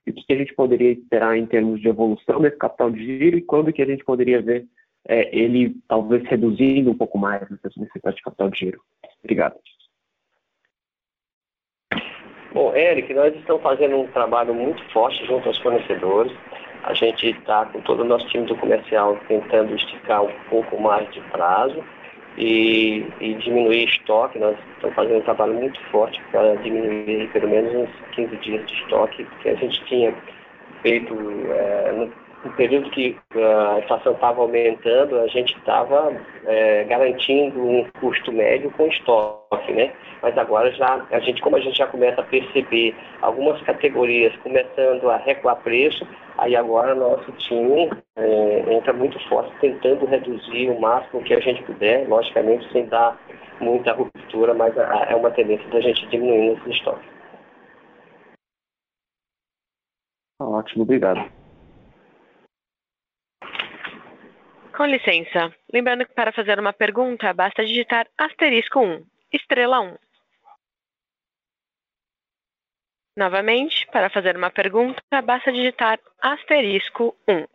e 0.06 0.10
o 0.10 0.14
que 0.14 0.34
a 0.34 0.38
gente 0.38 0.56
poderia 0.56 0.92
esperar 0.92 1.38
em 1.38 1.46
termos 1.46 1.80
de 1.80 1.88
evolução 1.88 2.42
desse 2.42 2.58
capital 2.58 2.90
de 2.90 3.06
giro 3.06 3.38
e 3.38 3.42
quando 3.42 3.72
que 3.72 3.82
a 3.82 3.86
gente 3.86 4.04
poderia 4.04 4.42
ver 4.42 4.66
é, 5.08 5.38
ele 5.38 5.76
talvez 5.88 6.24
reduzindo 6.28 6.92
um 6.92 6.98
pouco 6.98 7.18
mais 7.18 7.42
essa 7.44 7.80
necessidade 7.80 8.18
de 8.18 8.24
capital 8.24 8.50
de 8.50 8.60
giro. 8.60 8.82
Obrigado. 9.24 9.56
Bom, 12.54 12.74
Eric, 12.76 13.14
nós 13.14 13.36
estamos 13.36 13.62
fazendo 13.62 13.98
um 13.98 14.08
trabalho 14.08 14.54
muito 14.54 14.82
forte 14.92 15.26
junto 15.26 15.48
aos 15.48 15.58
fornecedores. 15.60 16.32
A 16.84 16.94
gente 16.94 17.30
está 17.30 17.66
com 17.66 17.82
todo 17.82 18.02
o 18.02 18.06
nosso 18.06 18.26
time 18.28 18.46
do 18.46 18.56
comercial 18.56 19.18
tentando 19.28 19.76
esticar 19.76 20.24
um 20.24 20.32
pouco 20.50 20.80
mais 20.82 21.12
de 21.12 21.20
prazo 21.32 21.84
e, 22.38 23.06
e 23.20 23.34
diminuir 23.34 23.86
estoque. 23.90 24.40
Nós 24.40 24.58
estamos 24.76 24.96
fazendo 24.96 25.18
um 25.18 25.24
trabalho 25.24 25.54
muito 25.56 25.80
forte 25.92 26.22
para 26.32 26.56
diminuir 26.56 27.30
pelo 27.32 27.50
menos 27.50 27.74
uns 27.76 27.90
15 28.16 28.38
dias 28.38 28.66
de 28.66 28.74
estoque 28.76 29.28
que 29.42 29.50
a 29.50 29.56
gente 29.56 29.84
tinha 29.86 30.14
feito 30.82 31.14
é, 31.52 31.92
no 31.92 32.27
no 32.44 32.52
período 32.54 32.90
que 32.92 33.18
a 33.36 33.80
inflação 33.80 34.14
estava 34.14 34.42
aumentando, 34.42 35.20
a 35.20 35.28
gente 35.28 35.56
estava 35.58 36.16
é, 36.46 36.84
garantindo 36.84 37.60
um 37.60 37.86
custo 38.00 38.32
médio 38.32 38.72
com 38.72 38.88
estoque, 38.88 39.72
né? 39.74 39.92
Mas 40.22 40.38
agora 40.38 40.72
já, 40.72 41.06
a 41.12 41.20
gente, 41.20 41.42
como 41.42 41.56
a 41.56 41.60
gente 41.60 41.78
já 41.78 41.88
começa 41.88 42.22
a 42.22 42.26
perceber 42.26 42.96
algumas 43.22 43.62
categorias 43.64 44.36
começando 44.38 45.10
a 45.10 45.18
recuar 45.18 45.58
preço, 45.58 46.08
aí 46.38 46.56
agora 46.56 46.94
nosso 46.94 47.32
time 47.34 47.90
é, 48.16 48.74
entra 48.74 48.94
muito 48.94 49.20
forte 49.28 49.52
tentando 49.60 50.06
reduzir 50.06 50.70
o 50.70 50.80
máximo 50.80 51.24
que 51.24 51.34
a 51.34 51.40
gente 51.40 51.64
puder, 51.64 52.08
logicamente 52.08 52.72
sem 52.72 52.86
dar 52.86 53.20
muita 53.60 53.94
ruptura, 53.94 54.54
mas 54.54 54.76
é 54.78 55.16
uma 55.16 55.32
tendência 55.32 55.68
da 55.70 55.82
gente 55.82 56.08
diminuir 56.08 56.58
esse 56.60 56.70
estoque. 56.70 57.06
Ótimo, 60.40 60.84
obrigado. 60.84 61.37
Com 64.78 64.86
licença, 64.86 65.52
lembrando 65.74 66.06
que 66.06 66.14
para 66.14 66.32
fazer 66.32 66.60
uma 66.60 66.72
pergunta 66.72 67.34
basta 67.34 67.66
digitar 67.66 68.08
asterisco 68.16 68.80
1, 68.80 69.04
estrela 69.34 69.80
1. 69.80 69.98
Novamente, 73.18 73.88
para 73.88 74.08
fazer 74.12 74.38
uma 74.38 74.52
pergunta 74.52 75.02
basta 75.24 75.52
digitar 75.52 76.00
asterisco 76.22 77.18
1. 77.28 77.48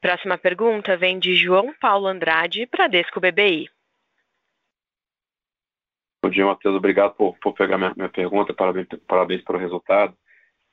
Próxima 0.00 0.36
pergunta 0.36 0.96
vem 0.96 1.20
de 1.20 1.36
João 1.36 1.72
Paulo 1.74 2.08
Andrade, 2.08 2.66
Bradesco 2.66 3.20
BBI. 3.20 3.70
Bom 6.20 6.30
dia, 6.30 6.44
Matheus. 6.44 6.74
Obrigado 6.74 7.14
por, 7.14 7.38
por 7.38 7.54
pegar 7.54 7.78
minha, 7.78 7.94
minha 7.94 8.08
pergunta. 8.08 8.52
Parabéns, 8.52 8.88
parabéns 9.06 9.44
pelo 9.44 9.60
resultado. 9.60 10.18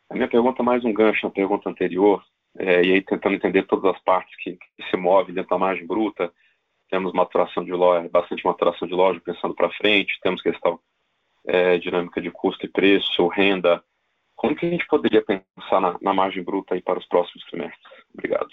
A 0.09 0.15
minha 0.15 0.27
pergunta 0.27 0.63
é 0.63 0.65
mais 0.65 0.83
um 0.83 0.91
gancho 0.91 1.27
na 1.27 1.31
pergunta 1.31 1.69
anterior, 1.69 2.25
é, 2.57 2.83
e 2.83 2.93
aí 2.93 3.01
tentando 3.01 3.35
entender 3.35 3.63
todas 3.63 3.95
as 3.95 4.01
partes 4.03 4.35
que, 4.37 4.53
que, 4.53 4.89
se 4.89 4.97
movem 4.97 5.33
dentro 5.33 5.49
da 5.49 5.57
margem 5.57 5.85
bruta. 5.85 6.31
Temos 6.89 7.13
maturação 7.13 7.63
de 7.63 7.71
loja, 7.71 8.07
bastante 8.09 8.45
maturação 8.45 8.87
de 8.87 8.93
loja 8.93 9.19
pensando 9.23 9.55
para 9.55 9.71
frente, 9.71 10.19
temos 10.21 10.41
questão 10.41 10.79
é, 11.47 11.77
dinâmica 11.79 12.21
de 12.21 12.29
custo 12.29 12.65
e 12.65 12.69
preço, 12.69 13.27
renda. 13.27 13.83
Como 14.35 14.55
que 14.55 14.65
a 14.65 14.69
gente 14.69 14.85
poderia 14.87 15.23
pensar 15.23 15.79
na, 15.79 15.97
na 16.01 16.13
margem 16.13 16.43
bruta 16.43 16.75
aí 16.75 16.81
para 16.81 16.99
os 16.99 17.07
próximos 17.07 17.43
trimestres? 17.45 17.83
Obrigado. 18.13 18.49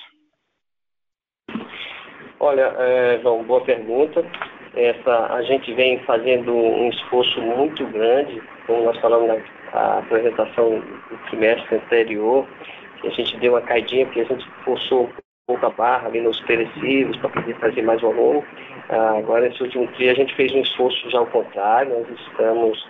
Olha, 2.39 2.75
é, 2.79 3.21
João, 3.21 3.45
boa 3.45 3.63
pergunta. 3.63 4.25
Essa, 4.75 5.35
a 5.35 5.43
gente 5.43 5.75
vem 5.75 5.99
fazendo 6.05 6.55
um 6.55 6.89
esforço 6.89 7.41
muito 7.43 7.85
grande, 7.89 8.41
como 8.67 8.85
nós 8.85 8.99
falamos 9.01 9.29
na 9.73 9.99
apresentação 9.99 10.81
do 10.81 11.19
trimestre 11.29 11.77
anterior, 11.77 12.47
que 13.01 13.09
a 13.09 13.11
gente 13.11 13.37
deu 13.39 13.53
uma 13.53 13.63
caidinha, 13.63 14.07
porque 14.07 14.21
a 14.21 14.25
gente 14.25 14.47
forçou 14.65 15.05
um 15.05 15.11
pouco 15.47 15.67
a 15.67 15.71
barra 15.71 16.09
ali 16.09 16.21
nos 16.21 16.41
perecíveis 16.41 17.17
para 17.17 17.31
poder 17.31 17.55
fazer 17.57 17.83
mais 17.83 18.01
volume. 18.01 18.45
Ah, 18.89 19.19
agora, 19.19 19.49
nesse 19.49 19.63
último 19.63 19.87
dia, 19.93 20.13
a 20.13 20.15
gente 20.15 20.35
fez 20.35 20.53
um 20.53 20.61
esforço 20.61 21.11
já 21.11 21.19
ao 21.19 21.27
contrário, 21.27 21.99
nós 21.99 22.21
estamos 22.21 22.89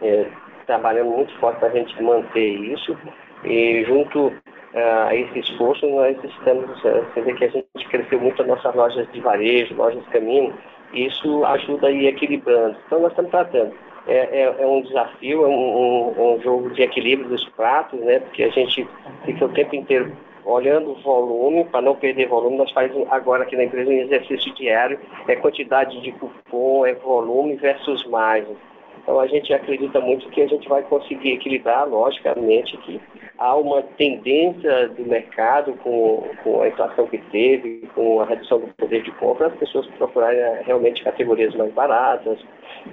é, 0.00 0.26
trabalhando 0.66 1.10
muito 1.10 1.32
forte 1.38 1.58
para 1.58 1.68
a 1.68 1.72
gente 1.72 2.00
manter 2.02 2.48
isso, 2.48 2.96
e 3.44 3.84
junto 3.84 4.32
ah, 4.74 5.08
a 5.08 5.16
esse 5.16 5.38
esforço, 5.38 5.86
nós 5.88 6.16
estamos, 6.22 6.68
você 6.80 7.20
vê 7.20 7.34
que 7.34 7.44
a 7.44 7.48
gente 7.48 7.88
cresceu 7.88 8.20
muito 8.20 8.42
as 8.42 8.48
nossas 8.48 8.74
lojas 8.74 9.10
de 9.12 9.20
varejo, 9.20 9.74
lojas 9.74 10.02
de 10.04 10.10
caminho, 10.10 10.54
isso 10.92 11.44
ajuda 11.46 11.88
a 11.88 11.90
ir 11.90 12.06
equilibrando. 12.06 12.76
Então, 12.86 13.00
nós 13.00 13.12
estamos 13.12 13.30
tratando. 13.30 13.72
É, 14.06 14.42
é, 14.42 14.56
é 14.58 14.66
um 14.66 14.82
desafio, 14.82 15.44
é 15.44 15.48
um, 15.48 15.52
um, 15.52 16.34
um, 16.34 16.40
jogo 16.42 16.70
de 16.70 16.82
equilíbrio 16.82 17.28
dos 17.28 17.48
pratos, 17.50 18.00
né? 18.00 18.18
Porque 18.18 18.42
a 18.42 18.48
gente 18.48 18.86
fica 19.24 19.44
o 19.44 19.48
tempo 19.50 19.76
inteiro 19.76 20.12
olhando 20.44 20.90
o 20.90 21.00
volume, 21.02 21.64
para 21.64 21.82
não 21.82 21.94
perder 21.94 22.26
volume, 22.26 22.56
nós 22.56 22.72
fazemos 22.72 23.06
agora 23.10 23.44
aqui 23.44 23.56
na 23.56 23.64
empresa 23.64 23.88
um 23.88 23.92
exercício 23.92 24.52
diário, 24.54 24.98
é 25.28 25.36
quantidade 25.36 26.00
de 26.00 26.10
cupom, 26.12 26.84
é 26.84 26.94
volume 26.94 27.54
versus 27.54 28.04
margem. 28.06 28.56
Então 29.02 29.18
a 29.18 29.26
gente 29.26 29.52
acredita 29.52 30.00
muito 30.00 30.28
que 30.30 30.42
a 30.42 30.46
gente 30.46 30.68
vai 30.68 30.82
conseguir 30.82 31.32
equilibrar, 31.32 31.88
logicamente, 31.88 32.76
que 32.78 33.00
há 33.36 33.56
uma 33.56 33.82
tendência 33.82 34.88
do 34.90 35.04
mercado 35.04 35.72
com, 35.82 36.28
com 36.44 36.62
a 36.62 36.68
inflação 36.68 37.06
que 37.08 37.18
teve, 37.18 37.88
com 37.94 38.20
a 38.20 38.24
redução 38.24 38.60
do 38.60 38.68
poder 38.68 39.02
de 39.02 39.10
compra, 39.12 39.48
as 39.48 39.56
pessoas 39.56 39.86
procurarem 39.98 40.38
eh, 40.38 40.62
realmente 40.64 41.02
categorias 41.02 41.52
mais 41.56 41.72
baratas, 41.72 42.38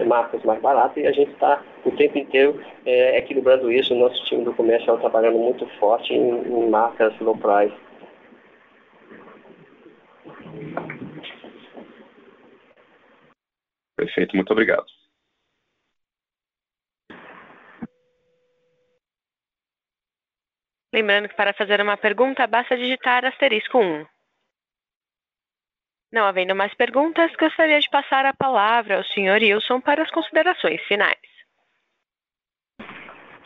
marcas 0.05 0.43
mais 0.43 0.61
baratas, 0.61 0.97
e 0.97 1.07
a 1.07 1.11
gente 1.11 1.31
está 1.31 1.61
o 1.85 1.91
tempo 1.91 2.17
inteiro 2.17 2.61
é, 2.85 3.17
equilibrando 3.17 3.71
isso. 3.71 3.93
O 3.93 3.97
nosso 3.99 4.23
time 4.25 4.43
do 4.43 4.53
comércio 4.53 4.93
está 4.93 5.09
trabalhando 5.09 5.37
muito 5.37 5.67
forte 5.79 6.13
em, 6.13 6.41
em 6.41 6.69
marcas 6.69 7.17
low 7.19 7.37
price. 7.37 7.75
Perfeito, 13.97 14.35
muito 14.35 14.51
obrigado. 14.51 14.85
Lembrando 20.93 21.29
que 21.29 21.35
para 21.35 21.53
fazer 21.53 21.81
uma 21.81 21.97
pergunta 21.97 22.47
basta 22.47 22.75
digitar 22.75 23.23
asterisco 23.23 23.77
1. 23.77 24.05
Não 26.11 26.25
havendo 26.25 26.55
mais 26.55 26.73
perguntas, 26.73 27.31
gostaria 27.39 27.79
de 27.79 27.89
passar 27.89 28.25
a 28.25 28.33
palavra 28.33 28.97
ao 28.97 29.03
Sr. 29.03 29.41
Wilson 29.41 29.79
para 29.79 30.01
as 30.01 30.09
considerações 30.09 30.81
finais. 30.87 31.19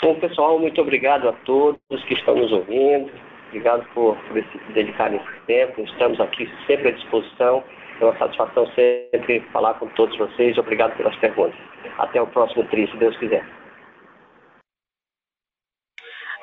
Bom, 0.02 0.20
pessoal, 0.20 0.60
muito 0.60 0.82
obrigado 0.82 1.28
a 1.30 1.34
todos 1.46 1.80
que 2.08 2.14
estão 2.14 2.36
nos 2.36 2.52
ouvindo. 2.52 3.12
Obrigado 3.48 3.86
por, 3.94 4.18
por 4.28 4.38
esse, 4.38 4.58
dedicar 4.74 5.14
esse 5.14 5.40
tempo. 5.46 5.82
Estamos 5.82 6.20
aqui 6.20 6.50
sempre 6.66 6.90
à 6.90 6.92
disposição. 6.92 7.64
É 8.00 8.06
uma 8.06 8.18
satisfação 8.18 8.66
sempre 8.74 9.42
falar 9.52 9.76
com 9.76 9.88
todos 9.90 10.18
vocês. 10.18 10.58
Obrigado 10.58 10.96
pelas 10.98 11.16
perguntas. 11.18 11.60
Até 11.98 12.22
o 12.22 12.28
próximo 12.28 12.64
TRI, 12.66 12.90
se 12.90 12.98
Deus 12.98 13.16
quiser. 13.18 13.46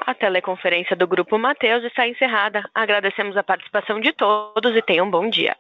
A 0.07 0.15
teleconferência 0.15 0.97
do 0.97 1.07
Grupo 1.07 1.39
Mateus 1.39 1.85
está 1.85 2.07
encerrada. 2.07 2.69
Agradecemos 2.75 3.37
a 3.37 3.43
participação 3.43 4.01
de 4.01 4.13
todos 4.13 4.75
e 4.75 4.83
tenham 4.83 5.07
um 5.07 5.11
bom 5.11 5.29
dia. 5.29 5.57